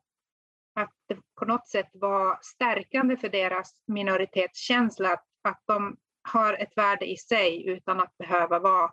att 0.80 0.92
det 1.08 1.16
på 1.38 1.44
något 1.44 1.68
sätt 1.68 1.88
var 1.92 2.38
stärkande 2.42 3.16
för 3.16 3.28
deras 3.28 3.72
minoritetskänsla 3.86 5.12
att, 5.12 5.24
att 5.42 5.62
de 5.66 5.96
har 6.28 6.54
ett 6.54 6.76
värde 6.76 7.06
i 7.06 7.16
sig 7.16 7.66
utan 7.66 8.00
att 8.00 8.18
behöva 8.18 8.58
vara 8.58 8.92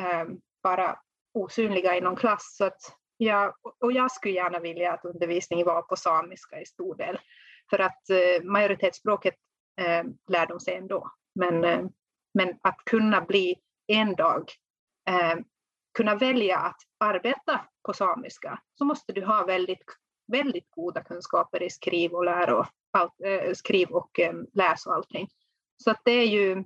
eh, 0.00 0.26
bara 0.62 0.98
osynliga 1.34 1.96
i 1.96 2.00
någon 2.00 2.16
klass. 2.16 2.56
Så 2.56 2.64
att 2.64 2.96
jag, 3.16 3.54
och 3.80 3.92
jag 3.92 4.12
skulle 4.12 4.34
gärna 4.34 4.58
vilja 4.58 4.92
att 4.92 5.04
undervisningen 5.04 5.66
var 5.66 5.82
på 5.82 5.96
samiska 5.96 6.60
i 6.60 6.66
stor 6.66 6.94
del, 6.94 7.18
för 7.70 7.78
att 7.78 8.10
eh, 8.10 8.44
majoritetsspråket 8.44 9.34
eh, 9.80 10.04
lär 10.28 10.46
de 10.46 10.60
sig 10.60 10.74
ändå. 10.74 11.10
Men, 11.34 11.64
eh, 11.64 11.86
men 12.34 12.58
att 12.62 12.76
kunna 12.84 13.20
bli 13.20 13.56
en 13.86 14.14
dag, 14.14 14.50
eh, 15.08 15.38
kunna 15.94 16.14
välja 16.14 16.58
att 16.58 16.80
arbeta 17.00 17.60
på 17.86 17.92
samiska, 17.92 18.62
så 18.74 18.84
måste 18.84 19.12
du 19.12 19.24
ha 19.24 19.44
väldigt, 19.44 19.84
väldigt 20.32 20.70
goda 20.70 21.02
kunskaper 21.02 21.62
i 21.62 21.70
skriv 21.70 22.12
och, 22.12 22.24
lär 22.24 22.52
och, 22.52 22.66
allt, 22.90 23.20
eh, 23.24 23.52
skriv 23.52 23.88
och 23.88 24.20
eh, 24.20 24.34
läs 24.52 24.86
och 24.86 24.94
allting. 24.94 25.28
Så 25.76 25.90
att 25.90 26.00
det 26.04 26.12
är 26.12 26.26
ju 26.26 26.64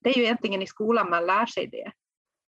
det 0.00 0.10
är 0.10 0.14
ju 0.14 0.22
egentligen 0.22 0.62
i 0.62 0.66
skolan 0.66 1.10
man 1.10 1.26
lär 1.26 1.46
sig 1.46 1.66
det. 1.66 1.92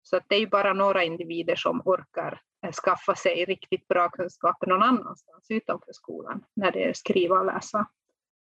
Så 0.02 0.18
att 0.18 0.24
det 0.28 0.36
är 0.36 0.40
ju 0.40 0.48
bara 0.48 0.74
några 0.74 1.04
individer 1.04 1.56
som 1.56 1.82
orkar 1.86 2.42
eh, 2.66 2.72
skaffa 2.72 3.16
sig 3.16 3.46
riktigt 3.46 3.88
bra 3.88 4.10
kunskaper 4.10 4.68
någon 4.68 4.84
annanstans 4.84 5.46
utanför 5.50 5.94
skolan 5.94 6.44
när 6.54 6.72
det 6.72 6.84
är 6.84 6.94
skriva 6.94 7.40
och 7.40 7.46
läsa. 7.46 7.88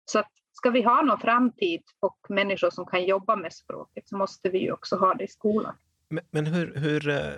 Så 0.04 0.18
att 0.18 0.28
ska 0.52 0.70
vi 0.70 0.82
ha 0.82 1.02
någon 1.02 1.20
framtid 1.20 1.82
och 2.00 2.18
människor 2.28 2.70
som 2.70 2.86
kan 2.86 3.04
jobba 3.04 3.36
med 3.36 3.52
språket 3.52 4.08
så 4.08 4.16
måste 4.16 4.48
vi 4.48 4.58
ju 4.58 4.72
också 4.72 4.96
ha 4.96 5.14
det 5.14 5.24
i 5.24 5.28
skolan. 5.28 5.76
Men, 6.08 6.24
men 6.30 6.46
hur, 6.46 6.74
hur, 6.76 7.08
eh, 7.08 7.32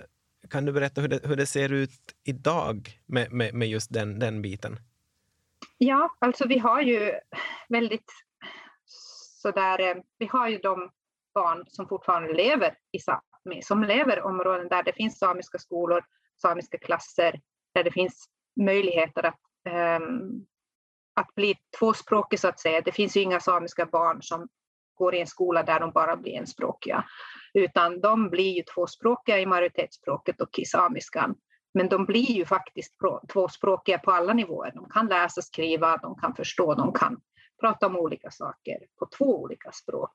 kan 0.49 0.65
du 0.65 0.71
berätta 0.71 1.01
hur 1.01 1.07
det, 1.07 1.27
hur 1.27 1.35
det 1.35 1.45
ser 1.45 1.73
ut 1.73 2.15
idag 2.23 2.89
med, 3.05 3.31
med, 3.31 3.53
med 3.53 3.67
just 3.67 3.93
den, 3.93 4.19
den 4.19 4.41
biten? 4.41 4.79
Ja, 5.77 6.09
alltså 6.19 6.47
vi 6.47 6.57
har 6.57 6.81
ju 6.81 7.11
väldigt 7.69 8.11
sådär, 9.41 9.79
eh, 9.79 9.95
vi 10.17 10.25
har 10.25 10.47
ju 10.49 10.57
de 10.57 10.89
barn 11.33 11.65
som 11.67 11.87
fortfarande 11.87 12.33
lever 12.33 12.77
i 12.91 12.97
Sápmi, 12.97 13.61
som 13.61 13.83
lever 13.83 14.17
i 14.17 14.21
områden 14.21 14.67
där 14.67 14.83
det 14.83 14.93
finns 14.93 15.19
samiska 15.19 15.57
skolor, 15.57 16.05
samiska 16.41 16.77
klasser, 16.77 17.41
där 17.73 17.83
det 17.83 17.91
finns 17.91 18.29
möjligheter 18.55 19.25
att 19.25 19.39
um, 20.01 20.45
att 21.13 21.35
bli 21.35 21.55
tvåspråkig 21.79 22.39
så 22.39 22.47
att 22.47 22.59
säga. 22.59 22.81
Det 22.81 22.91
finns 22.91 23.17
ju 23.17 23.21
inga 23.21 23.39
samiska 23.39 23.85
barn 23.85 24.21
som 24.21 24.47
går 24.95 25.15
i 25.15 25.21
en 25.21 25.27
skola 25.27 25.63
där 25.63 25.79
de 25.79 25.91
bara 25.91 26.15
blir 26.15 26.33
enspråkiga, 26.33 27.05
utan 27.53 28.01
de 28.01 28.29
blir 28.29 28.51
ju 28.57 28.63
tvåspråkiga 28.63 29.39
i 29.39 29.45
majoritetsspråket 29.45 30.41
och 30.41 30.59
i 30.59 30.65
samiskan. 30.65 31.35
Men 31.73 31.89
de 31.89 32.05
blir 32.05 32.31
ju 32.31 32.45
faktiskt 32.45 32.93
tvåspråkiga 33.33 33.97
på 33.97 34.11
alla 34.11 34.33
nivåer. 34.33 34.71
De 34.75 34.89
kan 34.89 35.07
läsa, 35.07 35.41
skriva, 35.41 35.97
de 35.97 36.15
kan 36.15 36.35
förstå, 36.35 36.73
de 36.73 36.93
kan 36.93 37.21
prata 37.59 37.87
om 37.87 37.97
olika 37.97 38.31
saker 38.31 38.77
på 38.99 39.07
två 39.17 39.41
olika 39.41 39.71
språk. 39.71 40.11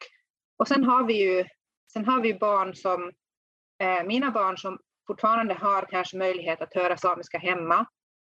Och 0.59 0.69
sen 0.69 0.85
har 0.85 1.05
vi 1.05 1.15
ju 1.23 1.45
sen 1.93 2.05
har 2.05 2.21
vi 2.21 2.35
barn 2.35 2.75
som, 2.75 3.13
eh, 3.83 4.05
mina 4.05 4.31
barn 4.31 4.59
som 4.59 4.79
fortfarande 5.07 5.55
har 5.55 5.83
kanske 5.91 6.17
möjlighet 6.17 6.63
att 6.63 6.75
höra 6.75 6.97
samiska 6.97 7.39
hemma, 7.39 7.87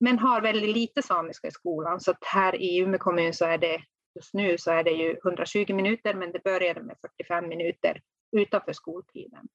men 0.02 0.20
har 0.20 0.42
väldigt 0.42 0.76
lite 0.76 1.02
samiska 1.02 1.48
i 1.48 1.52
skolan. 1.52 2.00
Så 2.00 2.14
här 2.22 2.62
i 2.62 2.80
Umeå 2.80 3.00
kommun 3.00 3.34
så 3.34 3.46
är 3.46 3.58
det 3.58 3.82
just 4.16 4.34
nu 4.34 4.58
så 4.58 4.72
är 4.72 4.84
det 4.84 4.92
ju 4.92 5.18
120 5.24 5.74
minuter, 5.74 6.14
men 6.14 6.32
det 6.32 6.44
började 6.44 6.84
med 6.84 6.98
45 7.02 7.50
minuter 7.50 8.02
utanför 8.38 8.74
skoltiden. 8.74 9.48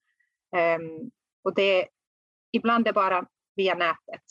Um, 0.57 1.11
och 1.45 1.55
det, 1.55 1.89
ibland 2.53 2.87
är 2.87 2.93
det 2.93 2.95
bara 2.95 3.27
via 3.57 3.75
nätet. 3.75 4.23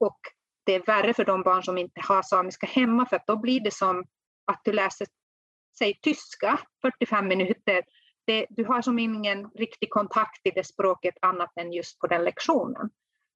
Och 0.00 0.18
det 0.64 0.74
är 0.74 0.86
värre 0.86 1.14
för 1.14 1.24
de 1.24 1.42
barn 1.42 1.62
som 1.62 1.78
inte 1.78 2.00
har 2.08 2.22
samiska 2.22 2.66
hemma, 2.66 3.06
för 3.06 3.16
att 3.16 3.26
då 3.26 3.36
blir 3.36 3.60
det 3.60 3.74
som 3.74 4.04
att 4.44 4.60
du 4.64 4.72
läser, 4.72 5.06
säg 5.78 5.98
tyska, 6.02 6.60
45 6.82 7.28
minuter. 7.28 7.82
Det, 8.24 8.46
du 8.50 8.64
har 8.64 8.82
som 8.82 8.98
ingen 8.98 9.50
riktig 9.50 9.90
kontakt 9.90 10.46
i 10.46 10.50
det 10.50 10.64
språket 10.64 11.14
annat 11.22 11.50
än 11.56 11.72
just 11.72 11.98
på 11.98 12.06
den 12.06 12.24
lektionen. 12.24 12.90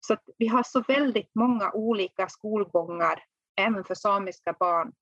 Så 0.06 0.16
vi 0.38 0.46
har 0.46 0.62
så 0.62 0.80
väldigt 0.80 1.30
många 1.34 1.70
olika 1.72 2.28
skolgångar, 2.28 3.22
även 3.60 3.84
för 3.84 3.94
samiska 3.94 4.54
barn. 4.58 4.92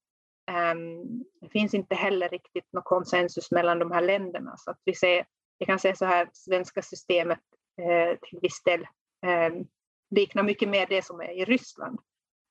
Ehm, 0.50 1.25
det 1.40 1.49
finns 1.49 1.75
inte 1.75 1.94
heller 1.94 2.28
riktigt 2.28 2.73
någon 2.73 2.82
konsensus 2.82 3.50
mellan 3.50 3.78
de 3.78 3.90
här 3.90 4.02
länderna. 4.02 4.56
Så 4.56 4.70
att 4.70 4.80
vi 4.84 4.94
ser, 4.94 5.26
jag 5.58 5.66
kan 5.66 5.78
säga 5.78 5.94
så 5.96 6.04
här, 6.04 6.28
svenska 6.32 6.82
systemet 6.82 7.40
eh, 7.80 8.18
till 8.28 8.38
viss 8.42 8.62
del 8.62 8.87
ehm, 9.26 9.66
liknar 10.11 10.42
mycket 10.42 10.68
mer 10.68 10.87
det 10.87 11.04
som 11.04 11.20
är 11.20 11.30
i 11.30 11.44
Ryssland 11.44 11.99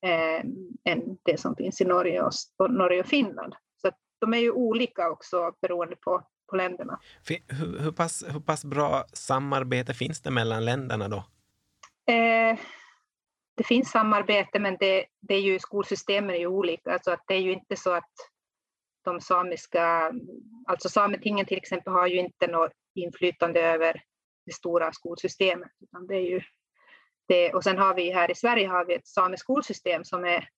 ehm, 0.05 0.53
än 0.83 1.17
det 1.23 1.39
som 1.39 1.55
finns 1.55 1.81
i 1.81 1.85
Norge 1.85 2.21
och, 2.21 2.71
Norge 2.71 2.99
och 2.99 3.07
Finland. 3.07 3.55
Så 3.81 3.87
att 3.87 3.97
de 4.19 4.33
är 4.33 4.37
ju 4.37 4.51
olika 4.51 5.09
också 5.09 5.51
beroende 5.61 5.95
på, 5.95 6.27
på 6.49 6.55
länderna. 6.55 6.99
Hur, 7.27 7.79
hur, 7.79 7.91
pass, 7.91 8.23
hur 8.27 8.39
pass 8.39 8.65
bra 8.65 9.03
samarbete 9.13 9.93
finns 9.93 10.21
det 10.21 10.31
mellan 10.31 10.65
länderna 10.65 11.07
då? 11.07 11.23
Eh, 12.07 12.59
det 13.55 13.63
finns 13.63 13.91
samarbete 13.91 14.59
men 14.59 14.77
det, 14.79 15.05
det 15.21 15.35
är 15.35 15.41
ju, 15.41 15.59
skolsystemen 15.59 16.35
är 16.35 16.39
ju 16.39 16.47
olika. 16.47 16.93
Alltså 16.93 17.11
att 17.11 17.23
det 17.27 17.33
är 17.33 17.41
ju 17.41 17.53
inte 17.53 17.75
så 17.75 17.91
att 17.91 18.11
de 19.03 19.21
samiska, 19.21 20.11
alltså 20.67 20.89
Sametingen 20.89 21.45
till 21.45 21.57
exempel 21.57 21.93
har 21.93 22.07
ju 22.07 22.19
inte 22.19 22.47
något 22.47 22.71
inflytande 22.95 23.61
över 23.61 24.01
det 24.45 24.53
stora 24.53 24.91
skolsystemet. 24.91 25.71
Utan 25.81 26.07
det 26.07 26.15
är 26.15 26.29
ju 26.29 26.41
det, 27.27 27.53
och 27.53 27.63
sen 27.63 27.77
har 27.77 27.95
vi 27.95 28.11
här 28.11 28.31
i 28.31 28.35
Sverige 28.35 28.67
har 28.67 28.85
vi 28.85 28.93
ett 28.93 29.07
samiskt 29.07 29.43
skolsystem 29.43 30.03
som 30.03 30.25
är, 30.25 30.49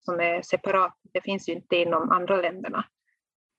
som 0.00 0.20
är 0.20 0.42
separat. 0.42 0.94
Det 1.02 1.20
finns 1.20 1.48
ju 1.48 1.52
inte 1.52 1.76
inom 1.76 2.10
andra 2.10 2.36
länderna. 2.36 2.84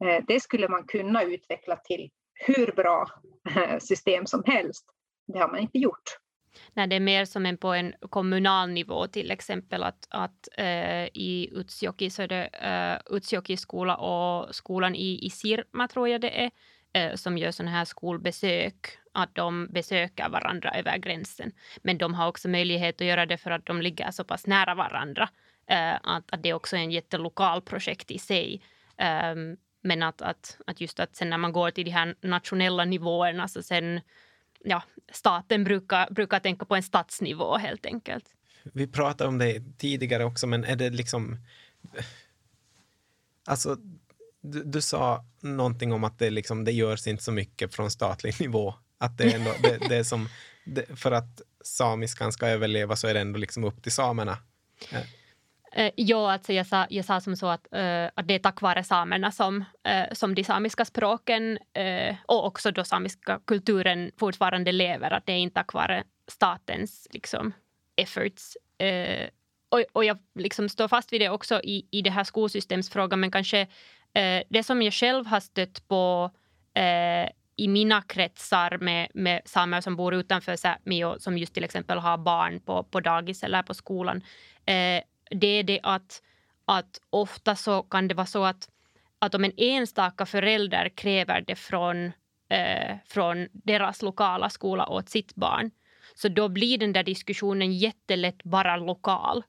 Eh, 0.06 0.24
det 0.28 0.40
skulle 0.40 0.68
man 0.68 0.88
kunna 0.88 1.24
utveckla 1.24 1.76
till 1.76 2.12
hur 2.34 2.72
bra 2.72 3.08
system 3.80 4.26
som 4.26 4.44
helst. 4.46 4.86
Det 5.28 5.40
har 5.40 5.48
man 5.48 5.60
inte 5.60 5.78
gjort. 5.78 6.25
När 6.74 6.88
det 6.88 6.96
är 6.96 7.00
mer 7.00 7.26
som 7.26 7.46
en 7.46 7.58
på 7.58 7.74
en 7.74 7.94
kommunal 8.10 8.70
nivå 8.70 9.08
till 9.08 9.32
exempel 9.32 9.84
att, 9.84 10.08
att 10.10 10.48
äh, 10.58 11.06
i 11.06 11.50
Utsjoki 11.52 12.10
så 12.10 12.22
är 12.22 12.28
det 12.28 12.46
äh, 12.46 13.16
Utsjoki 13.16 13.58
skola 13.58 13.96
och 13.96 14.56
skolan 14.56 14.96
i, 14.96 15.26
i 15.26 15.30
Sirma 15.30 15.88
tror 15.88 16.10
jag 16.10 16.22
det 16.22 16.44
är 16.44 16.52
äh, 16.94 17.16
som 17.16 17.38
gör 17.38 17.52
sådana 17.52 17.72
här 17.72 17.86
skolbesök, 17.86 18.98
att 19.14 19.36
de 19.36 19.68
besöker 19.68 20.30
varandra 20.30 20.72
över 20.72 20.98
gränsen. 20.98 21.52
Men 21.82 21.98
de 21.98 22.14
har 22.14 22.28
också 22.28 22.50
möjlighet 22.50 23.02
att 23.02 23.08
göra 23.08 23.26
det 23.26 23.38
för 23.38 23.52
att 23.52 23.66
de 23.66 23.82
ligger 23.82 24.12
så 24.12 24.24
pass 24.24 24.48
nära 24.48 24.76
varandra. 24.76 25.30
Äh, 25.68 25.96
att, 26.04 26.32
att 26.32 26.44
det 26.44 26.50
är 26.50 26.76
en 26.76 26.92
jättelokal 26.92 27.62
projekt 27.62 28.12
i 28.12 28.20
sig. 28.20 28.62
Ehm, 28.98 29.58
men 29.82 30.04
att, 30.04 30.22
att, 30.22 30.58
att 30.68 30.82
just 30.82 31.00
att 31.00 31.16
sen 31.16 31.30
när 31.30 31.38
man 31.38 31.52
går 31.52 31.72
till 31.72 31.86
de 31.86 31.92
här 31.92 32.16
nationella 32.22 32.86
nivåerna 32.86 33.48
så 33.48 33.64
sen 33.64 34.02
ja, 34.66 34.84
staten 35.12 35.64
brukar, 35.64 36.10
brukar 36.12 36.40
tänka 36.40 36.66
på 36.66 36.76
en 36.76 36.84
statsnivå 36.84 37.58
helt 37.58 37.86
enkelt. 37.86 38.26
Vi 38.64 38.88
pratade 38.88 39.28
om 39.28 39.38
det 39.38 39.64
tidigare 39.78 40.26
också, 40.26 40.48
men 40.48 40.64
är 40.64 40.76
det 40.76 40.90
liksom... 40.90 41.38
Alltså, 43.48 43.78
du, 44.42 44.64
du 44.64 44.82
sa 44.82 45.26
någonting 45.40 45.94
om 45.94 46.04
att 46.04 46.20
det, 46.20 46.30
liksom, 46.30 46.64
det 46.64 46.72
görs 46.72 47.08
inte 47.08 47.24
så 47.24 47.32
mycket 47.32 47.76
från 47.76 47.92
statlig 47.92 48.36
nivå. 48.40 48.74
Att 48.98 49.18
det 49.18 49.24
är 49.24 49.36
ändå, 49.36 49.52
det, 49.64 49.78
det 49.90 49.96
är 49.96 50.04
som, 50.04 50.30
det, 50.66 51.00
för 51.00 51.12
att 51.12 51.42
samiskan 51.64 52.32
ska 52.32 52.48
överleva 52.48 52.96
så 52.96 53.08
är 53.08 53.14
det 53.14 53.20
ändå 53.20 53.40
liksom 53.40 53.64
upp 53.64 53.84
till 53.84 53.92
samerna. 53.92 54.38
Eh, 55.78 55.92
ja, 55.96 56.32
alltså 56.32 56.54
jag, 56.54 56.66
sa, 56.66 56.86
jag 56.90 57.06
sa 57.06 57.22
som 57.22 57.36
så 57.36 57.48
att, 57.48 57.68
eh, 57.74 58.06
att 58.16 58.28
det 58.28 58.34
är 58.34 58.40
tack 58.40 58.62
vare 58.62 58.84
samerna 58.84 59.32
som, 59.32 59.66
eh, 59.84 60.14
som 60.14 60.36
de 60.36 60.44
samiska 60.44 60.86
språken 60.86 61.58
eh, 61.74 62.16
och 62.26 62.46
också 62.46 62.72
då 62.72 62.84
samiska 62.84 63.40
kulturen 63.48 64.12
fortfarande 64.20 64.72
lever. 64.72 65.12
Att 65.12 65.26
det 65.26 65.32
är 65.32 65.38
inte 65.38 65.54
tack 65.54 65.74
vare 65.74 66.04
statens 66.28 67.08
liksom, 67.12 67.54
efforts. 67.96 68.58
Eh, 68.78 69.30
och, 69.70 69.84
och 69.94 70.06
jag 70.06 70.18
liksom 70.40 70.70
står 70.70 70.88
fast 70.88 71.14
vid 71.14 71.22
det 71.22 71.30
också 71.30 71.62
i, 71.64 71.88
i 71.92 72.02
det 72.02 72.10
här 72.10 72.24
skolsystemsfrågan, 72.24 73.20
men 73.20 73.32
kanske 73.32 73.62
eh, 74.14 74.44
det 74.50 74.64
som 74.64 74.82
jag 74.82 74.94
själv 74.94 75.26
har 75.26 75.40
stött 75.40 75.88
på 75.88 76.32
eh, 76.74 77.30
i 77.58 77.68
mina 77.68 78.02
kretsar 78.02 78.78
med, 78.78 79.08
med 79.14 79.42
samer 79.46 79.82
som 79.82 79.96
bor 79.96 80.14
utanför 80.14 80.56
Sápmi 80.56 81.04
och 81.04 81.22
som 81.22 81.38
just 81.38 81.54
till 81.54 81.64
exempel 81.64 81.98
har 81.98 82.18
barn 82.18 82.60
på, 82.60 82.84
på 82.84 83.00
dagis 83.00 83.44
eller 83.44 83.64
på 83.64 83.74
skolan 83.74 84.24
eh, 84.66 85.04
det 85.30 85.48
är 85.48 85.64
det 85.64 85.80
att, 85.84 86.22
att 86.66 87.02
ofta 87.10 87.56
så 87.56 87.84
kan 87.84 88.08
det 88.08 88.16
vara 88.16 88.28
så 88.28 88.44
att, 88.44 88.70
att 89.20 89.36
om 89.36 89.44
en 89.44 89.54
enstaka 89.58 90.26
förälder 90.26 90.90
kräver 90.90 91.42
det 91.42 91.56
från, 91.56 92.06
eh, 92.50 92.98
från 93.06 93.48
deras 93.52 94.02
lokala 94.02 94.50
skola 94.50 94.88
åt 94.88 95.10
sitt 95.10 95.36
barn 95.36 95.72
så 96.16 96.28
då 96.28 96.50
blir 96.50 96.78
den 96.78 96.94
där 96.94 97.04
diskussionen 97.04 97.74
jättelätt 97.74 98.44
bara 98.44 98.78
lokal. 98.78 99.44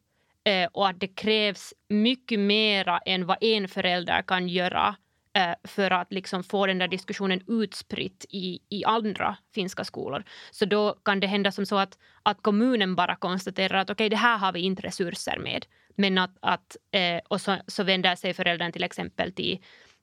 Eh, 0.45 0.69
och 0.73 0.89
att 0.89 1.01
det 1.01 1.09
krävs 1.09 1.75
mycket 1.89 2.39
mera 2.39 2.99
än 2.99 3.27
vad 3.27 3.37
en 3.41 3.69
förälder 3.69 4.23
kan 4.23 4.49
göra 4.49 4.89
eh, 4.89 4.95
Eh, 5.37 5.55
för 5.65 5.91
att 5.91 6.13
liksom 6.13 6.43
få 6.43 6.67
den 6.67 6.79
där 6.79 6.89
diskussionen 6.89 7.41
utspritt 7.49 8.27
i, 8.29 8.61
i 8.69 8.85
andra 8.85 9.37
finska 9.55 9.85
skolor. 9.85 10.25
Så 10.51 10.65
då 10.65 10.95
kan 11.05 11.21
det 11.21 11.27
hända 11.27 11.53
som 11.53 11.67
så 11.67 11.77
att, 11.77 11.99
att 12.23 12.43
kommunen 12.43 12.95
bara 12.95 13.17
konstaterar 13.17 13.79
att 13.79 13.91
okej, 13.91 13.95
okay, 13.95 14.09
det 14.09 14.17
här 14.17 14.39
har 14.39 14.53
vi 14.53 14.61
inte 14.61 14.83
resurser 14.83 15.39
med. 15.39 15.67
Men 15.95 16.19
att, 16.19 16.37
att 16.41 16.77
eh, 16.91 17.21
och 17.29 17.41
så, 17.41 17.57
så 17.67 17.83
vänder 17.83 18.15
sig 18.15 18.35
föräldern 18.35 18.73
till 18.73 18.85
exempel 18.85 19.33
till 19.33 19.59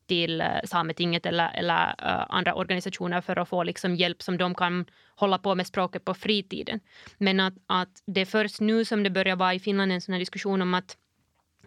till 0.05 0.41
eh, 0.41 0.47
Sametinget 0.65 1.25
eller, 1.25 1.51
eller 1.53 1.87
uh, 1.87 2.25
andra 2.29 2.53
organisationer 2.53 3.21
för 3.21 3.39
att 3.39 3.49
få 3.49 3.63
liksom 3.63 3.95
hjälp 3.95 4.21
som 4.21 4.37
de 4.37 4.55
kan 4.55 4.85
hålla 5.15 5.37
på 5.37 5.55
med 5.55 5.67
språket 5.67 6.05
på 6.05 6.13
fritiden. 6.13 6.79
Men 7.17 7.39
att, 7.39 7.53
att 7.67 8.03
det 8.05 8.21
är 8.21 8.25
först 8.25 8.61
nu 8.61 8.85
som 8.85 9.03
det 9.03 9.09
börjar 9.09 9.35
vara 9.35 9.53
i 9.53 9.59
Finland 9.59 9.91
en 9.91 10.01
sån 10.01 10.13
här 10.13 10.19
diskussion 10.19 10.61
om 10.61 10.73
att, 10.73 10.97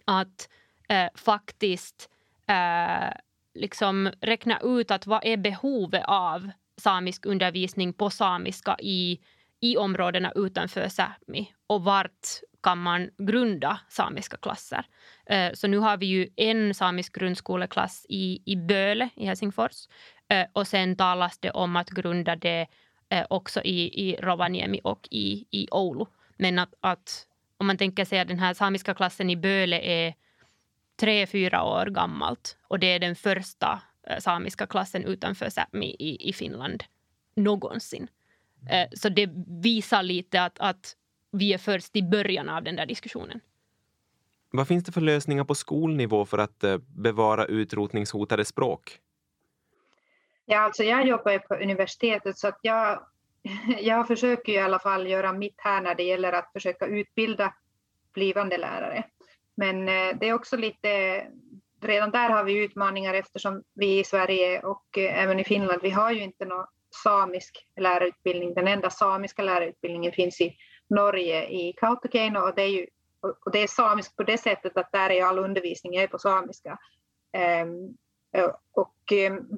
att 0.04 0.48
uh, 0.92 1.08
faktiskt 1.14 2.10
uh, 2.50 3.25
liksom 3.56 4.10
räkna 4.20 4.60
ut 4.62 4.90
att 4.90 5.06
vad 5.06 5.24
är 5.24 5.36
behovet 5.36 6.04
av 6.06 6.50
samisk 6.80 7.26
undervisning 7.26 7.92
på 7.92 8.10
samiska 8.10 8.76
i, 8.78 9.20
i 9.60 9.76
områdena 9.76 10.32
utanför 10.34 10.88
Sápmi 10.88 11.46
och 11.66 11.84
vart 11.84 12.26
kan 12.62 12.78
man 12.78 13.10
grunda 13.18 13.80
samiska 13.88 14.36
klasser. 14.36 14.86
Eh, 15.26 15.52
så 15.52 15.68
nu 15.68 15.78
har 15.78 15.96
vi 15.96 16.06
ju 16.06 16.28
en 16.36 16.74
samisk 16.74 17.14
grundskoleklass 17.14 18.06
i, 18.08 18.42
i 18.44 18.56
Böle 18.56 19.08
i 19.16 19.26
Helsingfors 19.26 19.88
eh, 20.28 20.46
och 20.52 20.66
sen 20.66 20.96
talas 20.96 21.38
det 21.38 21.50
om 21.50 21.76
att 21.76 21.90
grunda 21.90 22.36
det 22.36 22.66
eh, 23.08 23.26
också 23.30 23.62
i, 23.62 24.08
i 24.08 24.16
Rovaniemi 24.16 24.80
och 24.84 25.08
i, 25.10 25.46
i 25.50 25.68
Oulu. 25.70 26.04
Men 26.36 26.58
att, 26.58 26.74
att 26.80 27.26
om 27.58 27.66
man 27.66 27.78
tänker 27.78 28.04
sig 28.04 28.20
att 28.20 28.28
den 28.28 28.38
här 28.38 28.54
samiska 28.54 28.94
klassen 28.94 29.30
i 29.30 29.36
Böle 29.36 29.80
är 29.80 30.14
tre, 30.96 31.26
fyra 31.26 31.64
år 31.64 31.86
gammalt 31.86 32.56
och 32.62 32.78
det 32.78 32.86
är 32.86 32.98
den 32.98 33.16
första 33.16 33.82
eh, 34.06 34.18
samiska 34.18 34.66
klassen 34.66 35.04
utanför 35.04 35.46
Sápmi 35.46 35.96
i, 35.98 36.28
i 36.28 36.32
Finland 36.32 36.84
någonsin. 37.36 38.08
Eh, 38.70 38.88
så 38.92 39.08
det 39.08 39.30
visar 39.62 40.02
lite 40.02 40.42
att, 40.42 40.58
att 40.58 40.96
vi 41.32 41.52
är 41.52 41.58
först 41.58 41.96
i 41.96 42.02
början 42.02 42.48
av 42.48 42.62
den 42.62 42.76
där 42.76 42.86
diskussionen. 42.86 43.40
Vad 44.50 44.68
finns 44.68 44.84
det 44.84 44.92
för 44.92 45.00
lösningar 45.00 45.44
på 45.44 45.54
skolnivå 45.54 46.24
för 46.24 46.38
att 46.38 46.64
eh, 46.64 46.78
bevara 46.78 47.44
utrotningshotade 47.44 48.44
språk? 48.44 49.00
Ja, 50.44 50.58
alltså 50.58 50.82
jag 50.82 51.06
jobbar 51.06 51.32
ju 51.32 51.38
på 51.38 51.54
universitetet 51.54 52.38
så 52.38 52.48
att 52.48 52.58
jag, 52.62 53.06
jag 53.80 54.06
försöker 54.06 54.52
i 54.52 54.58
alla 54.58 54.78
fall 54.78 55.06
göra 55.06 55.32
mitt 55.32 55.56
här 55.56 55.80
när 55.80 55.94
det 55.94 56.02
gäller 56.02 56.32
att 56.32 56.52
försöka 56.52 56.86
utbilda 56.86 57.54
blivande 58.12 58.58
lärare. 58.58 59.04
Men 59.56 59.88
eh, 59.88 60.18
det 60.20 60.28
är 60.28 60.32
också 60.32 60.56
lite, 60.56 61.22
redan 61.80 62.10
där 62.10 62.30
har 62.30 62.44
vi 62.44 62.64
utmaningar 62.64 63.14
eftersom 63.14 63.62
vi 63.74 63.98
i 63.98 64.04
Sverige 64.04 64.60
och 64.60 64.98
eh, 64.98 65.22
även 65.22 65.40
i 65.40 65.44
Finland, 65.44 65.82
vi 65.82 65.90
har 65.90 66.12
ju 66.12 66.22
inte 66.22 66.44
någon 66.44 66.66
samisk 67.02 67.66
lärarutbildning. 67.80 68.54
Den 68.54 68.68
enda 68.68 68.90
samiska 68.90 69.42
lärarutbildningen 69.42 70.12
finns 70.12 70.40
i 70.40 70.56
Norge, 70.88 71.48
i 71.48 71.72
Kautokeino 71.72 72.38
och 72.38 72.54
det 72.54 72.62
är 72.62 72.68
ju 72.68 72.86
och 73.20 73.52
det 73.52 73.58
är 73.58 73.66
samiskt 73.66 74.16
på 74.16 74.22
det 74.22 74.38
sättet 74.38 74.76
att 74.76 74.92
där 74.92 75.10
är 75.10 75.24
all 75.24 75.38
undervisning 75.38 75.96
är 75.96 76.06
på 76.06 76.18
samiska. 76.18 76.78
Ehm, 77.32 77.96
eh, 78.32 78.50
och 78.72 79.12
ehm, 79.12 79.48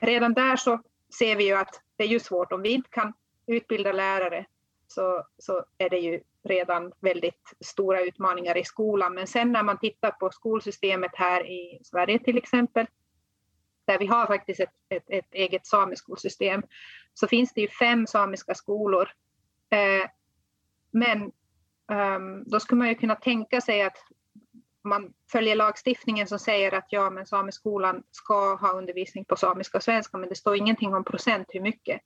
redan 0.00 0.34
där 0.34 0.56
så 0.56 0.82
ser 1.18 1.36
vi 1.36 1.46
ju 1.46 1.54
att 1.54 1.82
det 1.96 2.04
är 2.04 2.08
ju 2.08 2.20
svårt 2.20 2.52
om 2.52 2.62
vi 2.62 2.68
inte 2.68 2.90
kan 2.90 3.12
utbilda 3.46 3.92
lärare 3.92 4.46
så, 4.92 5.24
så 5.38 5.64
är 5.78 5.90
det 5.90 5.98
ju 5.98 6.20
redan 6.44 6.92
väldigt 7.00 7.54
stora 7.60 8.00
utmaningar 8.00 8.56
i 8.56 8.64
skolan. 8.64 9.14
Men 9.14 9.26
sen 9.26 9.52
när 9.52 9.62
man 9.62 9.78
tittar 9.78 10.10
på 10.10 10.30
skolsystemet 10.30 11.10
här 11.14 11.46
i 11.46 11.80
Sverige 11.84 12.18
till 12.18 12.38
exempel, 12.38 12.86
där 13.84 13.98
vi 13.98 14.06
har 14.06 14.26
faktiskt 14.26 14.60
ett, 14.60 14.70
ett, 14.88 15.04
ett 15.08 15.34
eget 15.34 15.66
sameskolsystem, 15.66 16.62
så 17.14 17.26
finns 17.26 17.52
det 17.52 17.60
ju 17.60 17.68
fem 17.68 18.06
samiska 18.06 18.54
skolor. 18.54 19.08
Eh, 19.70 20.10
men 20.90 21.32
um, 22.16 22.44
då 22.46 22.60
skulle 22.60 22.78
man 22.78 22.88
ju 22.88 22.94
kunna 22.94 23.14
tänka 23.14 23.60
sig 23.60 23.82
att 23.82 23.96
man 24.84 25.12
följer 25.32 25.56
lagstiftningen 25.56 26.26
som 26.26 26.38
säger 26.38 26.74
att 26.74 26.86
ja, 26.88 27.10
men 27.10 27.26
Sameskolan 27.26 28.02
ska 28.10 28.54
ha 28.54 28.72
undervisning 28.72 29.24
på 29.24 29.36
samiska 29.36 29.78
och 29.78 29.84
svenska, 29.84 30.18
men 30.18 30.28
det 30.28 30.34
står 30.34 30.56
ingenting 30.56 30.94
om 30.94 31.04
procent 31.04 31.48
hur 31.48 31.60
mycket. 31.60 32.00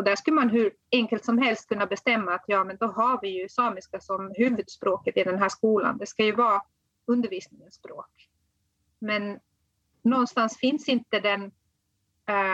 Och 0.00 0.04
där 0.04 0.16
skulle 0.16 0.34
man 0.34 0.48
hur 0.48 0.72
enkelt 0.92 1.24
som 1.24 1.38
helst 1.38 1.68
kunna 1.68 1.86
bestämma 1.86 2.34
att 2.34 2.44
ja, 2.46 2.64
men 2.64 2.76
då 2.76 2.86
har 2.86 3.18
vi 3.22 3.28
ju 3.28 3.48
samiska 3.48 4.00
som 4.00 4.32
huvudspråket 4.36 5.16
i 5.16 5.24
den 5.24 5.38
här 5.38 5.48
skolan. 5.48 5.98
Det 5.98 6.06
ska 6.06 6.24
ju 6.24 6.32
vara 6.32 6.62
undervisningens 7.06 7.74
språk. 7.74 8.28
Men 8.98 9.40
någonstans 10.02 10.58
finns 10.58 10.88
inte 10.88 11.20
den, 11.20 11.42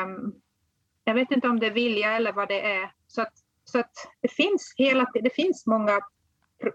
um, 0.09 0.35
jag 1.05 1.15
vet 1.15 1.31
inte 1.31 1.49
om 1.49 1.61
det 1.61 1.67
är 1.67 1.71
vilja 1.71 2.17
eller 2.17 2.33
vad 2.33 2.49
det 2.49 2.61
är, 2.61 2.93
så 3.07 3.23
att, 3.23 3.35
så 3.65 3.79
att 3.79 3.93
det 4.21 4.33
finns 4.33 4.75
hela 4.77 5.11
det 5.15 5.35
finns 5.35 5.67
många, 5.67 6.01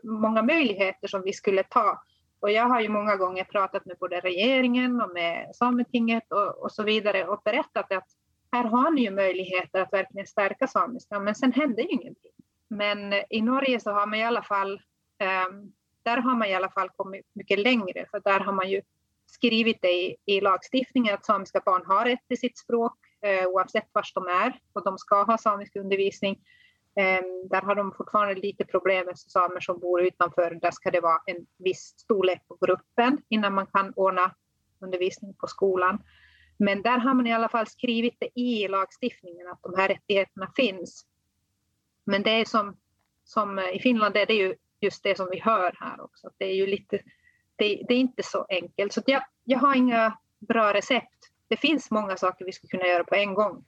många 0.04 0.42
möjligheter 0.42 1.08
som 1.08 1.22
vi 1.22 1.34
skulle 1.34 1.64
ta. 1.64 2.04
Och 2.40 2.52
jag 2.52 2.70
har 2.70 2.82
ju 2.82 2.90
många 2.90 3.16
gånger 3.16 3.44
pratat 3.44 3.86
med 3.86 3.98
både 4.00 4.20
regeringen 4.20 5.02
och 5.02 5.14
med 5.14 5.56
Sametinget 5.56 6.32
och, 6.32 6.64
och 6.64 6.72
så 6.72 6.84
vidare 6.84 7.28
och 7.28 7.42
berättat 7.46 7.92
att 7.92 8.08
här 8.52 8.64
har 8.64 8.92
ni 8.92 9.02
ju 9.02 9.12
möjligheter 9.12 9.82
att 9.82 9.94
verkligen 9.94 10.28
stärka 10.28 10.68
samiskan, 10.68 11.24
men 11.24 11.36
sen 11.36 11.52
händer 11.52 11.84
ju 11.84 11.90
ingenting. 11.90 12.32
Men 12.68 13.14
eh, 13.14 13.24
i 13.30 13.42
Norge 13.42 13.80
så 13.80 13.92
har 13.92 14.08
man 14.08 14.20
i 14.20 14.24
alla 14.24 14.44
fall 14.44 14.82
Um, 15.22 15.74
där 16.04 16.18
har 16.18 16.36
man 16.36 16.48
i 16.48 16.54
alla 16.54 16.70
fall 16.70 16.90
kommit 16.90 17.26
mycket 17.34 17.60
längre, 17.60 18.06
för 18.12 18.20
där 18.20 18.40
har 18.40 18.54
man 18.54 18.70
ju 18.70 18.82
skrivit 19.26 19.82
det 19.82 19.92
i, 19.92 20.16
i 20.26 20.42
lagstiftningen 20.42 21.14
att 21.14 21.26
samiska 21.26 21.62
barn 21.66 21.84
har 21.86 22.06
rätt 22.06 22.28
till 22.28 22.40
sitt 22.40 22.58
språk 22.58 22.98
eh, 23.22 23.48
oavsett 23.48 23.90
var 23.92 24.06
de 24.14 24.28
är 24.28 24.60
och 24.74 24.84
de 24.84 24.98
ska 24.98 25.24
ha 25.24 25.38
samisk 25.38 25.76
undervisning. 25.76 26.40
Ehm, 26.96 27.48
där 27.50 27.62
har 27.62 27.76
de 27.76 27.94
fortfarande 27.98 28.36
lite 28.36 28.66
problem 28.66 29.06
med 29.06 29.20
samer 29.20 29.60
som 29.60 29.80
bor 29.80 30.02
utanför. 30.02 30.60
Där 30.62 30.72
ska 30.72 30.92
det 30.92 31.00
vara 31.00 31.22
en 31.26 31.46
viss 31.58 31.94
storlek 31.98 32.48
på 32.48 32.58
gruppen 32.66 33.18
innan 33.30 33.54
man 33.54 33.68
kan 33.68 33.94
ordna 33.96 34.36
undervisning 34.80 35.34
på 35.34 35.48
skolan. 35.48 36.04
Men 36.62 36.82
där 36.82 36.98
har 36.98 37.14
man 37.14 37.28
i 37.28 37.34
alla 37.34 37.50
fall 37.50 37.68
skrivit 37.68 38.18
det 38.20 38.40
i 38.40 38.68
lagstiftningen 38.68 39.48
att 39.48 39.60
de 39.62 39.74
här 39.78 39.88
rättigheterna 39.88 40.52
finns. 40.56 41.06
Men 42.06 42.24
det 42.24 42.30
är 42.30 42.46
som, 42.46 42.78
som 43.24 43.60
i 43.60 43.80
Finland 43.80 44.18
är 44.18 44.26
det 44.26 44.34
ju 44.34 44.56
just 44.80 45.04
det 45.04 45.18
som 45.18 45.28
vi 45.32 45.40
hör 45.40 45.76
här 45.80 46.02
också. 46.02 46.30
Det 46.38 46.46
är 46.46 46.56
ju 46.56 46.68
lite, 46.68 47.00
det, 47.56 47.84
det 47.88 47.94
är 47.94 47.98
inte 47.98 48.24
så 48.24 48.46
enkelt. 48.50 48.94
Så 48.94 49.02
jag, 49.06 49.24
jag 49.44 49.60
har 49.60 49.76
inga 49.76 50.18
bra 50.40 50.74
recept. 50.74 51.30
Det 51.48 51.58
finns 51.58 51.92
många 51.92 52.18
saker 52.18 52.46
vi 52.46 52.52
skulle 52.52 52.72
kunna 52.72 52.88
göra 52.88 53.04
på 53.04 53.16
en 53.16 53.34
gång. 53.34 53.66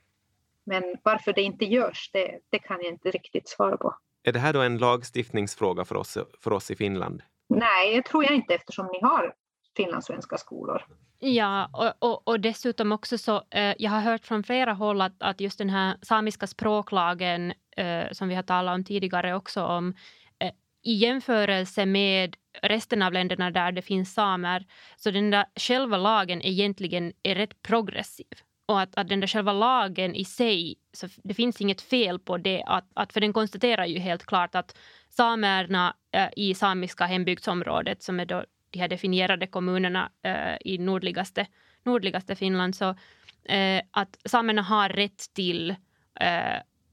Men 0.63 0.84
varför 1.03 1.34
det 1.34 1.41
inte 1.41 1.65
görs, 1.65 2.10
det, 2.13 2.39
det 2.49 2.60
kan 2.60 2.77
jag 2.82 2.93
inte 2.93 3.12
riktigt 3.12 3.49
svara 3.49 3.77
på. 3.77 3.95
Är 4.23 4.32
det 4.32 4.39
här 4.39 4.53
då 4.53 4.62
en 4.62 4.77
lagstiftningsfråga 4.77 5.86
för 5.86 5.95
oss, 5.95 6.17
för 6.39 6.53
oss 6.53 6.71
i 6.71 6.75
Finland? 6.75 7.21
Nej, 7.47 7.95
det 7.95 8.01
tror 8.01 8.23
jag 8.23 8.34
inte 8.34 8.56
eftersom 8.56 8.88
ni 8.91 9.01
har 9.01 9.36
finlandssvenska 9.76 10.38
skolor. 10.38 10.86
Ja, 11.20 11.70
och, 11.74 12.10
och, 12.10 12.28
och, 12.28 12.40
dessutom 12.40 12.92
också 12.92 13.18
så, 13.18 13.44
eh, 13.50 13.74
jag 13.80 13.92
har 13.92 14.02
hört 14.02 14.26
från 14.26 14.44
flera 14.44 14.74
håll 14.74 15.02
att, 15.02 15.16
att 15.20 15.42
just 15.42 15.58
den 15.58 15.70
här 15.70 15.98
samiska 16.02 16.48
språklagen 16.48 17.54
eh, 17.78 18.12
som 18.12 18.28
vi 18.28 18.36
har 18.36 18.44
talat 18.44 18.76
om 18.76 18.84
tidigare 18.84 19.36
också 19.36 19.64
om, 19.64 19.94
eh, 20.40 20.52
i 20.84 20.94
jämförelse 20.94 21.86
med 21.86 22.36
resten 22.62 23.02
av 23.02 23.14
länderna 23.14 23.52
där 23.52 23.72
det 23.72 23.82
finns 23.82 24.14
samer, 24.14 24.66
så 24.98 25.12
den 25.12 25.32
där 25.32 25.46
själva 25.56 25.98
lagen 25.98 26.42
egentligen 26.46 27.14
är 27.24 27.36
rätt 27.36 27.62
progressiv. 27.62 28.28
Och 28.66 28.82
att, 28.82 28.96
att 28.96 29.10
den 29.10 29.20
där 29.20 29.28
själva 29.28 29.54
lagen 29.54 30.16
i 30.16 30.26
sig, 30.26 30.76
så 30.94 31.08
det 31.24 31.34
finns 31.34 31.62
inget 31.62 31.82
fel 31.82 32.20
på 32.20 32.38
det, 32.38 32.64
att, 32.64 32.88
att, 32.94 33.14
för 33.14 33.22
den 33.22 33.34
konstaterar 33.34 33.86
ju 33.86 34.00
helt 34.00 34.26
klart 34.26 34.56
att 34.56 34.78
samerna 35.10 35.96
eh, 36.12 36.30
i 36.36 36.56
samiska 36.56 37.06
hembygdsområdet, 37.06 38.04
som 38.04 38.20
är 38.20 38.26
då 38.26 38.46
de 38.74 38.80
här 38.80 38.88
definierade 38.88 39.48
kommunerna 39.48 40.12
äh, 40.24 40.58
i 40.66 40.78
nordligaste, 40.78 41.48
nordligaste 41.86 42.36
Finland, 42.36 42.76
så 42.76 42.90
äh, 43.46 43.82
att 43.92 44.18
samerna 44.26 44.62
har 44.62 44.90
rätt 44.90 45.34
till 45.34 45.76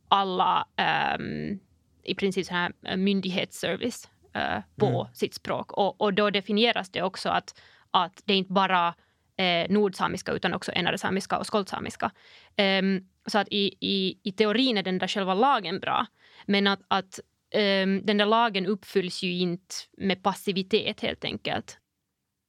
alla 0.08 0.66
ähm, 0.76 1.60
i 2.04 2.14
princip 2.14 2.46
så 2.46 2.54
här 2.54 2.96
myndighetsservice 2.96 4.08
eh, 4.34 4.62
på 4.76 4.86
mm. 4.86 5.14
sitt 5.14 5.34
språk. 5.34 5.72
Och, 5.72 6.00
och 6.00 6.14
då 6.14 6.30
definieras 6.30 6.90
det 6.90 7.02
också 7.02 7.28
att, 7.28 7.60
att 7.90 8.22
det 8.24 8.32
är 8.32 8.36
inte 8.36 8.52
bara 8.52 8.94
eh, 9.36 9.70
nordsamiska 9.70 10.32
utan 10.32 10.54
också 10.54 10.72
enadesamiska 10.74 11.38
och 11.38 11.46
skoltsamiska. 11.46 12.10
Um, 12.58 13.08
så 13.26 13.38
att 13.38 13.48
i, 13.50 13.76
i, 13.80 14.18
i 14.22 14.32
teorin 14.32 14.78
är 14.78 14.82
den 14.82 14.98
där 14.98 15.08
själva 15.08 15.34
lagen 15.34 15.80
bra. 15.80 16.06
Men 16.46 16.66
att, 16.66 16.80
att 16.88 17.20
um, 17.54 18.06
den 18.06 18.16
där 18.16 18.26
lagen 18.26 18.66
uppfylls 18.66 19.22
ju 19.22 19.38
inte 19.38 19.74
med 19.96 20.22
passivitet 20.22 21.00
helt 21.00 21.24
enkelt. 21.24 21.78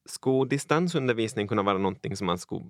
Skulle 0.05 0.49
distansundervisning 0.49 1.47
kunna 1.47 1.63
vara 1.63 1.77
någonting 1.77 2.15
som 2.15 2.27
man 2.27 2.37
skulle 2.37 2.65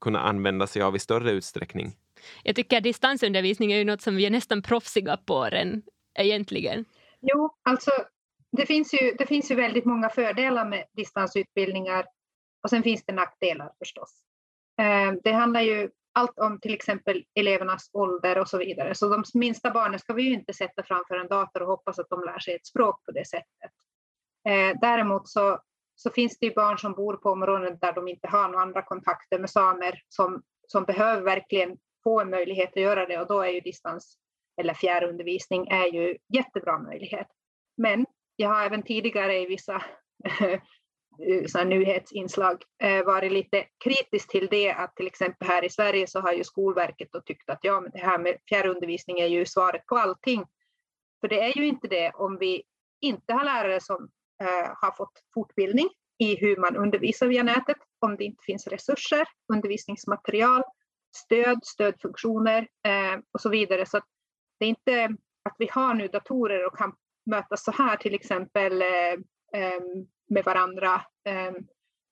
kunna 0.00 0.20
använda 0.20 0.66
sig 0.66 0.82
av 0.82 0.96
i 0.96 0.98
större 0.98 1.30
utsträckning? 1.30 1.96
Jag 2.42 2.56
tycker 2.56 2.76
att 2.76 2.82
distansundervisning 2.82 3.72
är 3.72 3.76
ju 3.76 3.84
något 3.84 4.00
som 4.00 4.16
vi 4.16 4.26
är 4.26 4.30
nästan 4.30 4.62
proffsiga 4.62 5.16
på 5.16 5.50
den, 5.50 5.82
egentligen. 6.14 6.84
Jo, 7.20 7.50
alltså 7.62 7.90
det 8.52 8.66
finns, 8.66 8.94
ju, 8.94 9.14
det 9.18 9.26
finns 9.26 9.50
ju 9.50 9.54
väldigt 9.54 9.84
många 9.84 10.08
fördelar 10.08 10.68
med 10.68 10.84
distansutbildningar 10.96 12.06
och 12.62 12.70
sen 12.70 12.82
finns 12.82 13.04
det 13.04 13.12
nackdelar 13.12 13.72
förstås. 13.78 14.22
Eh, 14.80 15.12
det 15.24 15.32
handlar 15.32 15.60
ju 15.60 15.90
allt 16.12 16.38
om 16.38 16.60
till 16.60 16.74
exempel 16.74 17.24
elevernas 17.34 17.90
ålder 17.92 18.38
och 18.38 18.48
så 18.48 18.58
vidare. 18.58 18.94
Så 18.94 19.08
de 19.08 19.24
minsta 19.34 19.70
barnen 19.70 19.98
ska 19.98 20.12
vi 20.12 20.22
ju 20.22 20.32
inte 20.34 20.52
sätta 20.52 20.82
framför 20.82 21.16
en 21.16 21.28
dator 21.28 21.62
och 21.62 21.68
hoppas 21.68 21.98
att 21.98 22.08
de 22.08 22.24
lär 22.24 22.38
sig 22.38 22.54
ett 22.54 22.66
språk 22.66 23.04
på 23.04 23.12
det 23.12 23.28
sättet. 23.28 23.72
Eh, 24.48 24.78
däremot 24.80 25.28
så, 25.28 25.60
så 25.94 26.10
finns 26.10 26.38
det 26.38 26.46
ju 26.46 26.54
barn 26.54 26.78
som 26.78 26.92
bor 26.92 27.16
på 27.16 27.30
områden 27.30 27.78
där 27.80 27.92
de 27.92 28.08
inte 28.08 28.28
har 28.28 28.48
några 28.48 28.62
andra 28.62 28.82
kontakter 28.82 29.38
med 29.38 29.50
samer 29.50 30.02
som, 30.08 30.42
som 30.66 30.84
behöver 30.84 31.22
verkligen 31.22 31.76
få 32.04 32.20
en 32.20 32.30
möjlighet 32.30 32.70
att 32.70 32.82
göra 32.82 33.06
det 33.06 33.20
och 33.20 33.26
då 33.26 33.40
är 33.40 33.50
ju 33.50 33.60
distans 33.60 34.18
eller 34.60 34.74
fjärrundervisning 34.74 35.68
är 35.68 35.86
ju 35.86 36.16
jättebra 36.34 36.78
möjlighet. 36.78 37.26
Men 37.76 38.06
jag 38.36 38.48
har 38.48 38.64
även 38.64 38.82
tidigare 38.82 39.38
i 39.38 39.46
vissa 39.46 39.82
Eh, 41.28 41.46
så 41.46 41.64
nyhetsinslag 41.64 42.62
eh, 42.82 43.04
varit 43.04 43.32
lite 43.32 43.64
kritisk 43.84 44.28
till 44.28 44.48
det 44.50 44.72
att 44.72 44.96
till 44.96 45.06
exempel 45.06 45.48
här 45.48 45.64
i 45.64 45.70
Sverige 45.70 46.06
så 46.06 46.20
har 46.20 46.32
ju 46.32 46.44
Skolverket 46.44 47.08
då 47.12 47.20
tyckt 47.20 47.50
att 47.50 47.58
ja, 47.62 47.80
men 47.80 47.90
det 47.90 47.98
här 47.98 48.18
med 48.18 48.36
fjärrundervisning 48.48 49.20
är 49.20 49.26
ju 49.26 49.46
svaret 49.46 49.86
på 49.86 49.96
allting. 49.96 50.44
För 51.20 51.28
det 51.28 51.40
är 51.40 51.58
ju 51.58 51.66
inte 51.66 51.88
det 51.88 52.10
om 52.14 52.38
vi 52.38 52.62
inte 53.00 53.32
har 53.32 53.44
lärare 53.44 53.80
som 53.80 54.08
eh, 54.42 54.72
har 54.76 54.96
fått 54.96 55.22
fortbildning 55.34 55.88
i 56.18 56.36
hur 56.36 56.56
man 56.56 56.76
undervisar 56.76 57.26
via 57.26 57.42
nätet, 57.42 57.76
om 57.98 58.16
det 58.16 58.24
inte 58.24 58.44
finns 58.44 58.66
resurser, 58.66 59.28
undervisningsmaterial, 59.52 60.62
stöd, 61.16 61.58
stödfunktioner 61.64 62.68
eh, 62.86 63.20
och 63.32 63.40
så 63.40 63.48
vidare. 63.48 63.86
Så 63.86 64.00
det 64.58 64.64
är 64.64 64.68
inte 64.68 65.16
att 65.42 65.56
vi 65.58 65.68
har 65.72 65.94
nu 65.94 66.08
datorer 66.08 66.66
och 66.66 66.78
kan 66.78 66.92
mötas 67.26 67.64
så 67.64 67.72
här 67.72 67.96
till 67.96 68.14
exempel 68.14 68.82
eh, 68.82 69.12
ehm, 69.54 70.06
med 70.30 70.44
varandra 70.44 71.02
ehm, 71.24 71.54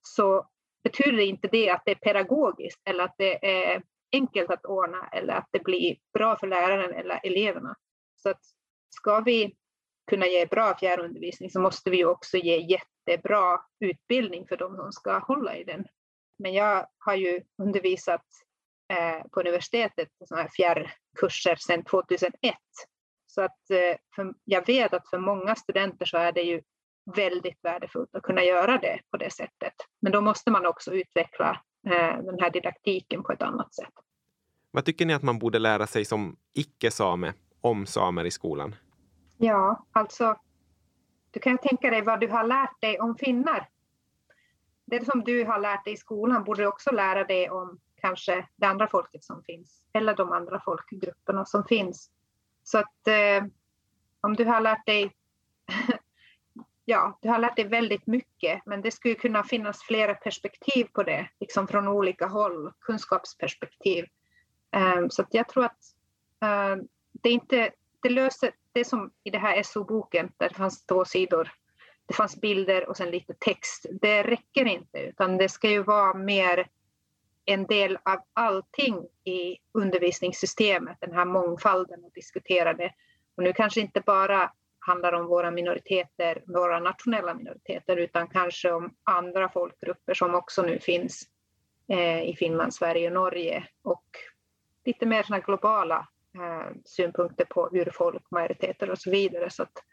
så 0.01 0.47
betyder 0.83 1.19
inte 1.19 1.47
det 1.47 1.69
att 1.69 1.81
det 1.85 1.91
är 1.91 1.95
pedagogiskt 1.95 2.81
eller 2.85 3.03
att 3.03 3.15
det 3.17 3.61
är 3.65 3.83
enkelt 4.11 4.49
att 4.49 4.65
ordna 4.65 5.09
eller 5.11 5.33
att 5.33 5.47
det 5.51 5.63
blir 5.63 5.97
bra 6.13 6.37
för 6.37 6.47
läraren 6.47 6.93
eller 6.93 7.19
eleverna. 7.23 7.75
Så 8.15 8.29
att 8.29 8.41
ska 8.89 9.19
vi 9.19 9.55
kunna 10.09 10.27
ge 10.27 10.45
bra 10.45 10.77
fjärrundervisning 10.77 11.49
så 11.49 11.59
måste 11.59 11.89
vi 11.89 12.05
också 12.05 12.37
ge 12.37 12.57
jättebra 12.57 13.59
utbildning 13.79 14.47
för 14.47 14.57
de 14.57 14.75
som 14.75 14.91
ska 14.91 15.19
hålla 15.19 15.57
i 15.57 15.63
den. 15.63 15.85
Men 16.39 16.53
jag 16.53 16.87
har 16.97 17.15
ju 17.15 17.41
undervisat 17.61 18.25
eh, 18.93 19.27
på 19.31 19.39
universitetet 19.39 20.09
sådana 20.25 20.41
här 20.41 20.49
fjärrkurser 20.55 21.55
sedan 21.55 21.83
2001 21.83 22.55
så 23.27 23.41
att 23.41 23.69
eh, 23.69 23.97
för, 24.15 24.33
jag 24.43 24.65
vet 24.67 24.93
att 24.93 25.09
för 25.09 25.19
många 25.19 25.55
studenter 25.55 26.05
så 26.05 26.17
är 26.17 26.31
det 26.31 26.41
ju 26.41 26.61
väldigt 27.15 27.63
värdefullt 27.63 28.15
att 28.15 28.23
kunna 28.23 28.43
göra 28.43 28.77
det 28.77 28.99
på 29.11 29.17
det 29.17 29.33
sättet. 29.33 29.73
Men 29.99 30.11
då 30.11 30.21
måste 30.21 30.51
man 30.51 30.65
också 30.65 30.93
utveckla 30.93 31.61
eh, 31.85 32.23
den 32.23 32.39
här 32.39 32.49
didaktiken 32.49 33.23
på 33.23 33.31
ett 33.31 33.41
annat 33.41 33.73
sätt. 33.73 33.93
Vad 34.71 34.85
tycker 34.85 35.05
ni 35.05 35.13
att 35.13 35.23
man 35.23 35.39
borde 35.39 35.59
lära 35.59 35.87
sig 35.87 36.05
som 36.05 36.35
icke-same 36.53 37.33
om 37.61 37.85
samer 37.85 38.25
i 38.25 38.31
skolan? 38.31 38.75
Ja, 39.37 39.85
alltså 39.91 40.35
du 41.31 41.39
kan 41.39 41.57
tänka 41.57 41.89
dig 41.89 42.01
vad 42.01 42.19
du 42.19 42.27
har 42.27 42.43
lärt 42.43 42.81
dig 42.81 42.99
om 42.99 43.15
finnar. 43.15 43.69
Det 44.85 45.05
som 45.05 45.23
du 45.23 45.45
har 45.45 45.59
lärt 45.59 45.85
dig 45.85 45.93
i 45.93 45.97
skolan 45.97 46.43
borde 46.43 46.61
du 46.61 46.67
också 46.67 46.91
lära 46.91 47.23
dig 47.23 47.49
om 47.49 47.79
kanske 48.01 48.47
det 48.55 48.65
andra 48.65 48.87
folket 48.87 49.23
som 49.23 49.43
finns 49.43 49.83
eller 49.93 50.15
de 50.15 50.31
andra 50.31 50.61
folkgrupperna 50.65 51.45
som 51.45 51.63
finns. 51.63 52.11
Så 52.63 52.77
att 52.77 53.07
eh, 53.07 53.45
om 54.21 54.33
du 54.35 54.45
har 54.45 54.61
lärt 54.61 54.85
dig 54.85 55.11
ja, 56.89 57.19
du 57.21 57.29
har 57.29 57.39
lärt 57.39 57.55
dig 57.55 57.67
väldigt 57.67 58.07
mycket, 58.07 58.61
men 58.65 58.81
det 58.81 58.91
skulle 58.91 59.15
kunna 59.15 59.43
finnas 59.43 59.83
flera 59.83 60.15
perspektiv 60.15 60.87
på 60.93 61.03
det, 61.03 61.29
liksom 61.39 61.67
från 61.67 61.87
olika 61.87 62.27
håll, 62.27 62.71
kunskapsperspektiv. 62.79 64.05
Ehm, 64.71 65.09
så 65.09 65.21
att 65.21 65.33
jag 65.33 65.47
tror 65.47 65.65
att 65.65 65.77
ehm, 66.41 66.87
det 67.11 67.29
inte, 67.29 67.71
det 68.01 68.09
löser, 68.09 68.51
det 68.71 68.85
som 68.85 69.11
i 69.23 69.29
den 69.29 69.41
här 69.41 69.63
SO-boken, 69.63 70.31
där 70.37 70.49
det 70.49 70.55
fanns 70.55 70.85
två 70.85 71.05
sidor, 71.05 71.51
det 72.05 72.13
fanns 72.13 72.41
bilder 72.41 72.89
och 72.89 72.97
sen 72.97 73.11
lite 73.11 73.33
text, 73.39 73.85
det 74.01 74.23
räcker 74.23 74.65
inte, 74.65 74.99
utan 74.99 75.37
det 75.37 75.49
ska 75.49 75.69
ju 75.69 75.83
vara 75.83 76.13
mer 76.13 76.67
en 77.45 77.65
del 77.65 77.97
av 78.05 78.19
allting 78.33 79.07
i 79.23 79.57
undervisningssystemet, 79.71 80.97
den 80.99 81.13
här 81.13 81.25
mångfalden 81.25 82.03
och 82.03 82.11
diskutera 82.13 82.73
det. 82.73 82.93
Och 83.35 83.43
nu 83.43 83.53
kanske 83.53 83.81
inte 83.81 84.01
bara 84.01 84.51
handlar 84.89 85.13
om 85.13 85.27
våra 85.27 85.51
minoriteter, 85.51 86.43
våra 86.47 86.79
nationella 86.79 87.33
minoriteter, 87.33 87.97
utan 87.97 88.27
kanske 88.27 88.71
om 88.71 88.95
andra 89.03 89.49
folkgrupper 89.49 90.13
som 90.13 90.35
också 90.35 90.61
nu 90.61 90.79
finns 90.79 91.21
eh, 91.87 92.21
i 92.21 92.35
Finland, 92.35 92.73
Sverige 92.73 93.07
och 93.07 93.13
Norge 93.13 93.67
och 93.83 94.05
lite 94.85 95.05
mer 95.05 95.23
såna 95.23 95.39
globala 95.39 96.07
eh, 96.35 96.75
synpunkter 96.85 97.45
på 97.45 97.69
urfolk, 97.71 98.23
majoriteter 98.31 98.89
och 98.89 98.99
så 98.99 99.11
vidare. 99.11 99.49
Så 99.49 99.63
att 99.63 99.83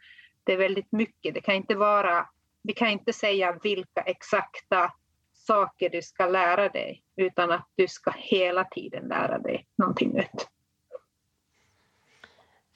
det 0.44 0.52
är 0.52 0.56
väldigt 0.56 0.92
mycket. 0.92 1.34
Det 1.34 1.40
kan 1.40 1.54
inte 1.54 1.74
vara, 1.74 2.28
vi 2.62 2.72
kan 2.72 2.88
inte 2.88 3.12
säga 3.12 3.58
vilka 3.62 4.00
exakta 4.00 4.92
saker 5.32 5.90
du 5.90 6.02
ska 6.02 6.26
lära 6.26 6.68
dig, 6.68 7.02
utan 7.16 7.50
att 7.50 7.68
du 7.74 7.88
ska 7.88 8.10
hela 8.16 8.64
tiden 8.64 9.08
lära 9.08 9.38
dig 9.38 9.66
någonting 9.78 10.10
nytt. 10.10 10.55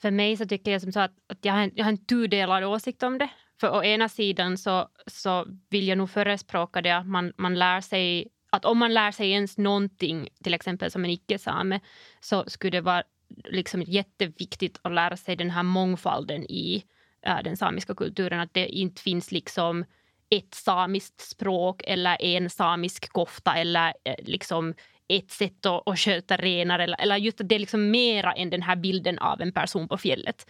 För 0.01 0.11
mig 0.11 0.37
så 0.37 0.45
tycker 0.45 0.71
jag 0.71 0.81
som 0.81 0.91
så 0.91 0.99
att, 0.99 1.13
att 1.27 1.45
jag, 1.45 1.53
har 1.53 1.61
en, 1.61 1.71
jag 1.75 1.85
har 1.85 1.91
en 1.91 2.05
tudelad 2.05 2.63
åsikt 2.63 3.03
om 3.03 3.17
det. 3.17 3.29
för 3.59 3.75
å 3.75 3.83
ena 3.83 4.09
sidan 4.09 4.57
så, 4.57 4.87
så 5.07 5.45
vill 5.69 5.87
jag 5.87 5.97
nog 5.97 6.09
förespråka 6.09 6.81
det 6.81 6.91
att 6.91 7.07
man, 7.07 7.33
man 7.37 7.59
lär 7.59 7.81
sig 7.81 8.27
att 8.51 8.65
om 8.65 8.77
man 8.77 8.93
lär 8.93 9.11
sig 9.11 9.31
ens 9.31 9.57
någonting, 9.57 10.29
till 10.43 10.53
exempel 10.53 10.91
som 10.91 11.05
en 11.05 11.11
icke-same, 11.11 11.79
så 12.19 12.43
skulle 12.47 12.77
det 12.77 12.81
vara 12.81 13.03
liksom 13.45 13.81
jätteviktigt 13.81 14.79
att 14.81 14.91
lära 14.91 15.17
sig 15.17 15.35
den 15.35 15.49
här 15.49 15.63
mångfalden 15.63 16.43
i 16.43 16.83
äh, 17.21 17.43
den 17.43 17.57
samiska 17.57 17.95
kulturen. 17.95 18.39
Att 18.39 18.53
det 18.53 18.67
inte 18.67 19.01
finns 19.01 19.31
liksom 19.31 19.85
ett 20.29 20.53
samiskt 20.53 21.21
språk 21.21 21.81
eller 21.87 22.21
en 22.21 22.49
samisk 22.49 23.09
kofta 23.13 23.55
eller 23.55 23.93
äh, 24.03 24.15
liksom 24.19 24.73
ett 25.17 25.31
sätt 25.31 25.65
att, 25.65 25.87
att 25.87 25.99
sköta 25.99 26.37
renar. 26.37 26.79
Eller, 26.79 27.01
eller 27.01 27.17
just 27.17 27.41
att 27.41 27.49
det 27.49 27.55
är 27.55 27.59
liksom 27.59 27.91
mera 27.91 28.33
än 28.33 28.49
den 28.49 28.61
här 28.61 28.75
bilden 28.75 29.19
av 29.19 29.41
en 29.41 29.51
person 29.51 29.87
på 29.87 29.97
fjället. 29.97 30.49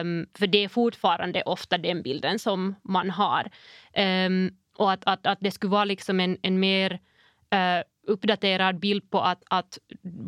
Um, 0.00 0.26
för 0.34 0.46
det 0.46 0.64
är 0.64 0.68
fortfarande 0.68 1.42
ofta 1.42 1.78
den 1.78 2.02
bilden 2.02 2.38
som 2.38 2.74
man 2.82 3.10
har. 3.10 3.50
Um, 4.26 4.50
och 4.76 4.92
att, 4.92 5.00
att, 5.04 5.26
att 5.26 5.38
det 5.40 5.50
skulle 5.50 5.70
vara 5.70 5.84
liksom 5.84 6.20
en, 6.20 6.38
en 6.42 6.60
mer 6.60 6.92
uh, 7.54 7.82
uppdaterad 8.06 8.78
bild 8.78 9.10
på 9.10 9.20
att, 9.20 9.42
att 9.50 9.78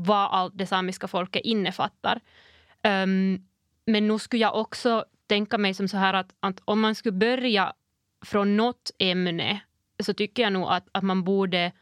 vad 0.05 0.29
allt 0.33 0.59
det 0.59 0.67
samiska 0.67 1.09
folket 1.09 1.43
innefattar. 1.45 2.21
Um, 2.85 3.47
men 3.87 4.09
nu 4.09 4.19
skulle 4.19 4.43
jag 4.43 4.57
också 4.57 5.05
tänka 5.27 5.59
mig 5.59 5.75
som 5.75 5.89
så 5.89 5.97
här 5.97 6.15
att, 6.15 6.35
att 6.41 6.61
om 6.65 6.81
man 6.81 6.95
skulle 6.95 7.13
börja 7.13 7.73
från 8.25 8.57
något 8.57 8.91
ämne 8.99 9.61
så 10.03 10.15
tycker 10.15 10.43
jag 10.43 10.53
nog 10.53 10.69
att, 10.69 10.89
att 10.93 11.03
man 11.03 11.25
borde 11.25 11.73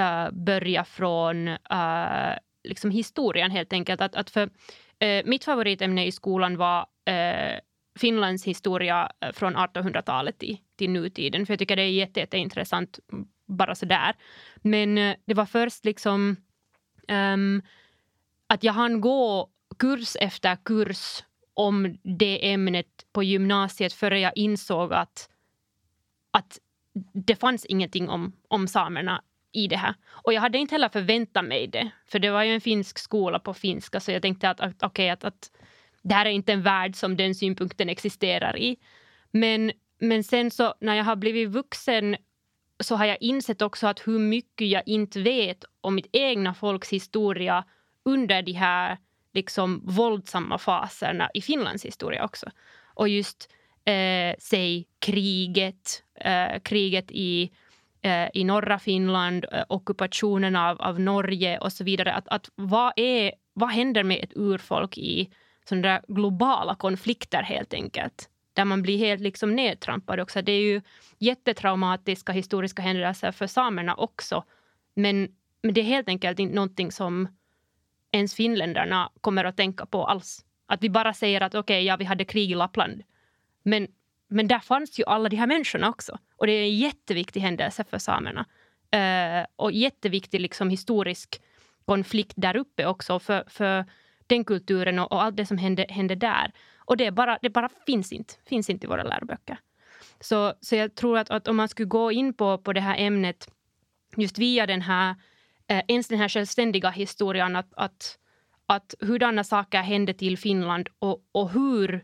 uh, 0.00 0.30
börja 0.32 0.84
från 0.84 1.48
uh, 1.48 2.34
liksom 2.64 2.90
historien 2.90 3.50
helt 3.50 3.72
enkelt. 3.72 4.00
Att, 4.00 4.14
att 4.14 4.30
för, 4.30 4.46
uh, 4.46 5.22
mitt 5.24 5.44
favoritämne 5.44 6.06
i 6.06 6.12
skolan 6.12 6.56
var 6.56 6.86
Finlands 7.98 8.44
historia 8.44 9.10
från 9.32 9.56
1800-talet 9.56 10.38
till, 10.38 10.58
till 10.76 10.90
nutiden. 10.90 11.46
För 11.46 11.52
jag 11.52 11.58
tycker 11.58 11.76
det 11.76 11.82
är 11.82 11.90
jätte, 11.90 12.20
jätteintressant 12.20 12.98
mm, 13.12 13.26
bara 13.46 13.74
så 13.74 13.86
där. 13.86 14.14
Men 14.56 14.94
det 15.24 15.34
var 15.34 15.46
först 15.46 15.84
liksom 15.84 16.36
um, 17.08 17.62
att 18.46 18.64
jag 18.64 18.72
hann 18.72 19.00
gå 19.00 19.50
kurs 19.78 20.16
efter 20.20 20.56
kurs 20.64 21.24
om 21.54 21.98
det 22.02 22.52
ämnet 22.52 23.06
på 23.12 23.22
gymnasiet 23.22 23.92
före 23.92 24.20
jag 24.20 24.32
insåg 24.36 24.92
att, 24.92 25.30
att 26.30 26.58
det 27.12 27.36
fanns 27.36 27.64
ingenting 27.64 28.08
om, 28.08 28.32
om 28.48 28.68
samerna 28.68 29.22
i 29.52 29.66
det 29.66 29.76
här. 29.76 29.94
Och 30.08 30.32
jag 30.32 30.40
hade 30.40 30.58
inte 30.58 30.74
heller 30.74 30.88
förväntat 30.88 31.44
mig 31.44 31.66
det, 31.66 31.90
för 32.06 32.18
det 32.18 32.30
var 32.30 32.42
ju 32.42 32.54
en 32.54 32.60
finsk 32.60 32.98
skola 32.98 33.38
på 33.38 33.54
finska 33.54 34.00
så 34.00 34.12
jag 34.12 34.22
tänkte 34.22 34.50
att, 34.50 34.60
att, 34.60 34.82
okay, 34.82 35.08
att, 35.08 35.24
att 35.24 35.50
det 36.02 36.14
här 36.14 36.26
är 36.26 36.30
inte 36.30 36.52
en 36.52 36.62
värld 36.62 36.96
som 36.96 37.16
den 37.16 37.34
synpunkten 37.34 37.88
existerar 37.88 38.58
i. 38.58 38.76
Men, 39.30 39.72
men 39.98 40.24
sen 40.24 40.50
så 40.50 40.74
när 40.80 40.94
jag 40.94 41.04
har 41.04 41.16
blivit 41.16 41.48
vuxen 41.48 42.16
så 42.80 42.96
har 42.96 43.04
jag 43.04 43.16
insett 43.20 43.62
också 43.62 43.86
att 43.86 44.06
hur 44.06 44.18
mycket 44.18 44.68
jag 44.68 44.82
inte 44.86 45.20
vet 45.20 45.64
om 45.80 45.94
mitt 45.94 46.08
egna 46.12 46.54
folks 46.54 46.92
historia 46.92 47.64
under 48.04 48.42
de 48.42 48.52
här 48.52 48.98
liksom 49.32 49.82
våldsamma 49.84 50.58
faserna 50.58 51.30
i 51.34 51.42
Finlands 51.42 51.84
historia 51.84 52.24
också. 52.24 52.50
Och 52.94 53.08
just 53.08 53.48
eh, 53.84 54.34
säg 54.38 54.86
kriget, 54.98 56.02
eh, 56.14 56.60
kriget 56.62 57.10
i 57.10 57.50
Eh, 58.02 58.28
i 58.34 58.44
norra 58.44 58.78
Finland, 58.78 59.46
eh, 59.52 59.64
ockupationen 59.68 60.56
av, 60.56 60.82
av 60.82 61.00
Norge 61.00 61.58
och 61.58 61.72
så 61.72 61.84
vidare. 61.84 62.12
Att, 62.12 62.28
att 62.28 62.50
vad, 62.54 62.92
är, 62.96 63.32
vad 63.52 63.70
händer 63.70 64.04
med 64.04 64.24
ett 64.24 64.32
urfolk 64.36 64.98
i 64.98 65.30
sådana 65.68 65.88
där 65.88 66.00
globala 66.08 66.74
konflikter 66.74 67.42
helt 67.42 67.74
enkelt? 67.74 68.28
Där 68.52 68.64
man 68.64 68.82
blir 68.82 68.98
helt 68.98 69.20
liksom 69.20 69.56
nedtrampad 69.56 70.20
också. 70.20 70.42
Det 70.42 70.52
är 70.52 70.62
ju 70.62 70.82
jättetraumatiska 71.18 72.32
historiska 72.32 72.82
händelser 72.82 73.32
för 73.32 73.46
samerna 73.46 73.94
också. 73.94 74.44
Men, 74.94 75.28
men 75.62 75.74
det 75.74 75.80
är 75.80 75.84
helt 75.84 76.08
enkelt 76.08 76.38
inte 76.38 76.54
någonting 76.54 76.92
som 76.92 77.28
ens 78.12 78.34
finländarna 78.34 79.10
kommer 79.20 79.44
att 79.44 79.56
tänka 79.56 79.86
på 79.86 80.06
alls. 80.06 80.44
Att 80.66 80.82
vi 80.82 80.90
bara 80.90 81.14
säger 81.14 81.40
att 81.40 81.54
okej, 81.54 81.60
okay, 81.60 81.86
ja, 81.86 81.96
vi 81.96 82.04
hade 82.04 82.24
krig 82.24 82.50
i 82.50 82.54
Lappland. 82.54 83.02
Men 83.62 83.88
men 84.30 84.48
där 84.48 84.58
fanns 84.58 84.98
ju 84.98 85.04
alla 85.06 85.28
de 85.28 85.36
här 85.36 85.46
människorna 85.46 85.88
också. 85.88 86.18
Och 86.36 86.46
det 86.46 86.52
är 86.52 86.62
en 86.62 86.76
jätteviktig 86.76 87.40
händelse 87.40 87.84
för 87.84 87.98
samerna. 87.98 88.46
Uh, 88.96 89.46
och 89.56 89.72
jätteviktig 89.72 90.40
liksom, 90.40 90.70
historisk 90.70 91.42
konflikt 91.84 92.32
där 92.36 92.56
uppe 92.56 92.86
också 92.86 93.18
för, 93.18 93.44
för 93.48 93.84
den 94.26 94.44
kulturen 94.44 94.98
och, 94.98 95.12
och 95.12 95.22
allt 95.22 95.36
det 95.36 95.46
som 95.46 95.58
hände, 95.58 95.86
hände 95.88 96.14
där. 96.14 96.52
Och 96.78 96.96
det, 96.96 97.10
bara, 97.10 97.38
det 97.42 97.50
bara 97.50 97.68
finns 97.86 98.12
inte, 98.12 98.34
finns 98.46 98.70
inte 98.70 98.86
i 98.86 98.88
våra 98.88 99.02
läroböcker. 99.02 99.58
Så, 100.20 100.54
så 100.60 100.76
jag 100.76 100.94
tror 100.94 101.18
att, 101.18 101.30
att 101.30 101.48
om 101.48 101.56
man 101.56 101.68
skulle 101.68 101.88
gå 101.88 102.12
in 102.12 102.34
på, 102.34 102.58
på 102.58 102.72
det 102.72 102.80
här 102.80 102.96
ämnet 102.98 103.48
just 104.16 104.38
via 104.38 104.66
den 104.66 104.82
här, 104.82 105.14
eh, 105.68 105.82
ens 105.88 106.08
den 106.08 106.18
här 106.18 106.28
självständiga 106.28 106.90
historien 106.90 107.56
att, 107.56 107.72
att, 107.76 108.18
att 108.66 108.94
hurdana 109.00 109.44
saker 109.44 109.82
hände 109.82 110.14
till 110.14 110.38
Finland 110.38 110.88
och, 110.98 111.24
och 111.32 111.50
hur 111.50 111.94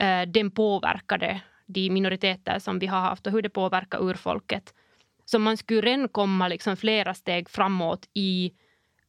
eh, 0.00 0.22
den 0.22 0.50
påverkade 0.50 1.40
de 1.72 1.90
minoriteter 1.90 2.58
som 2.58 2.78
vi 2.78 2.86
har 2.86 3.00
haft 3.00 3.26
och 3.26 3.32
hur 3.32 3.42
det 3.42 3.48
påverkar 3.48 4.10
urfolket. 4.10 4.74
Så 5.24 5.38
man 5.38 5.56
skulle 5.56 5.80
redan 5.80 6.08
komma 6.08 6.48
liksom 6.48 6.76
flera 6.76 7.14
steg 7.14 7.48
framåt 7.48 8.08
i 8.14 8.52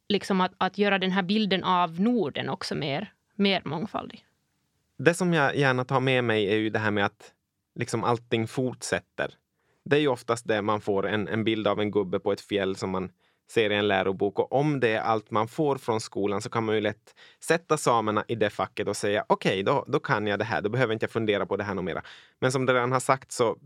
liksom 0.10 0.41
att, 0.41 0.52
att 0.58 0.78
göra 0.78 1.00
den 1.00 1.12
här 1.12 1.24
bilden 1.24 1.63
av 1.63 2.00
Norden 2.00 2.50
också 2.50 2.76
mer, 2.76 3.13
mer 3.36 3.62
mångfaldig. 3.65 4.26
Det 4.97 5.13
som 5.13 5.34
jag 5.34 5.56
gärna 5.56 5.86
tar 5.86 6.00
med 6.00 6.24
mig 6.24 6.54
är 6.54 6.58
ju 6.58 6.69
det 6.69 6.80
här 6.80 6.91
med 6.91 7.06
att 7.06 7.34
liksom 7.76 8.04
allting 8.04 8.47
fortsätter. 8.47 9.34
Det 9.86 9.95
är 9.95 10.00
ju 10.00 10.08
oftast 10.08 10.47
det 10.47 10.62
man 10.62 10.82
får, 10.82 11.08
en, 11.08 11.28
en 11.28 11.43
bild 11.43 11.67
av 11.67 11.80
en 11.80 11.91
gubbe 11.91 12.19
på 12.19 12.32
ett 12.32 12.41
fjäll 12.41 12.76
som 12.76 12.89
man 12.89 13.12
serien 13.51 13.87
lärobok. 13.87 14.39
Och 14.39 14.53
om 14.53 14.79
det 14.79 14.89
är 14.89 15.01
allt 15.01 15.31
man 15.31 15.47
får 15.47 15.75
från 15.75 16.01
skolan 16.01 16.41
så 16.41 16.49
kan 16.49 16.65
man 16.65 16.75
ju 16.75 16.81
lätt 16.81 17.15
sätta 17.39 17.77
samerna 17.77 18.25
i 18.27 18.35
det 18.35 18.49
facket 18.49 18.87
och 18.87 18.97
säga 18.97 19.25
okej, 19.27 19.51
okay, 19.51 19.63
då, 19.63 19.85
då 19.87 19.99
kan 19.99 20.27
jag 20.27 20.39
det 20.39 20.45
här. 20.45 20.61
Då 20.61 20.69
behöver 20.69 20.93
inte 20.93 21.03
jag 21.03 21.11
fundera 21.11 21.45
på 21.45 21.57
det 21.57 21.63
här 21.63 21.75
mer. 21.75 21.81
mera. 21.81 22.03
Men 22.39 22.51
som 22.51 22.65
det 22.65 22.73
redan 22.73 22.91
har 22.91 22.99
sagt 22.99 23.31
så 23.31 23.57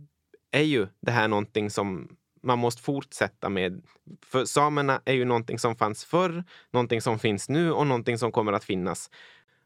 är 0.52 0.62
ju 0.62 0.88
det 1.00 1.12
här 1.12 1.28
någonting 1.28 1.70
som 1.70 2.18
man 2.44 2.60
måste 2.60 2.82
fortsätta 2.82 3.50
med. 3.50 3.84
För 4.26 4.46
samerna 4.46 5.02
är 5.06 5.14
ju 5.14 5.26
någonting 5.26 5.60
som 5.60 5.76
fanns 5.76 6.06
förr, 6.06 6.44
någonting 6.72 7.02
som 7.02 7.20
finns 7.20 7.50
nu 7.50 7.72
och 7.72 7.88
någonting 7.88 8.18
som 8.18 8.32
kommer 8.32 8.54
att 8.54 8.64
finnas. 8.64 9.10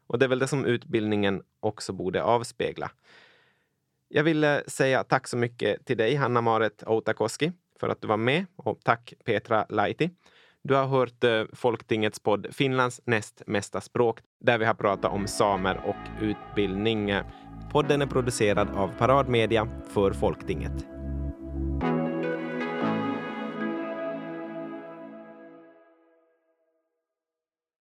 Och 0.06 0.18
det 0.18 0.26
är 0.26 0.28
väl 0.28 0.38
det 0.38 0.48
som 0.48 0.64
utbildningen 0.64 1.42
också 1.60 1.92
borde 1.92 2.22
avspegla. 2.22 2.90
Jag 4.08 4.24
vill 4.24 4.60
säga 4.66 5.04
tack 5.04 5.28
så 5.28 5.36
mycket 5.36 5.86
till 5.86 5.96
dig, 5.96 6.14
Hanna-Maret 6.14 6.82
Outakoski, 6.86 7.52
för 7.80 7.88
att 7.88 8.00
du 8.00 8.08
var 8.08 8.16
med 8.16 8.46
och 8.56 8.78
tack 8.84 9.12
Petra 9.24 9.66
Laiti. 9.68 10.10
Du 10.62 10.74
har 10.74 10.86
hört 10.86 11.24
eh, 11.24 11.42
Folktingets 11.52 12.20
podd 12.20 12.46
Finlands 12.50 13.00
näst 13.04 13.42
mesta 13.46 13.80
språk 13.80 14.18
där 14.40 14.58
vi 14.58 14.64
har 14.64 14.74
pratat 14.74 15.12
om 15.12 15.26
samer 15.26 15.80
och 15.86 16.22
utbildning. 16.24 17.14
Podden 17.72 18.02
är 18.02 18.06
producerad 18.06 18.70
av 18.70 18.88
Paradmedia 18.98 19.68
för 19.94 20.12
Folktinget. 20.12 20.99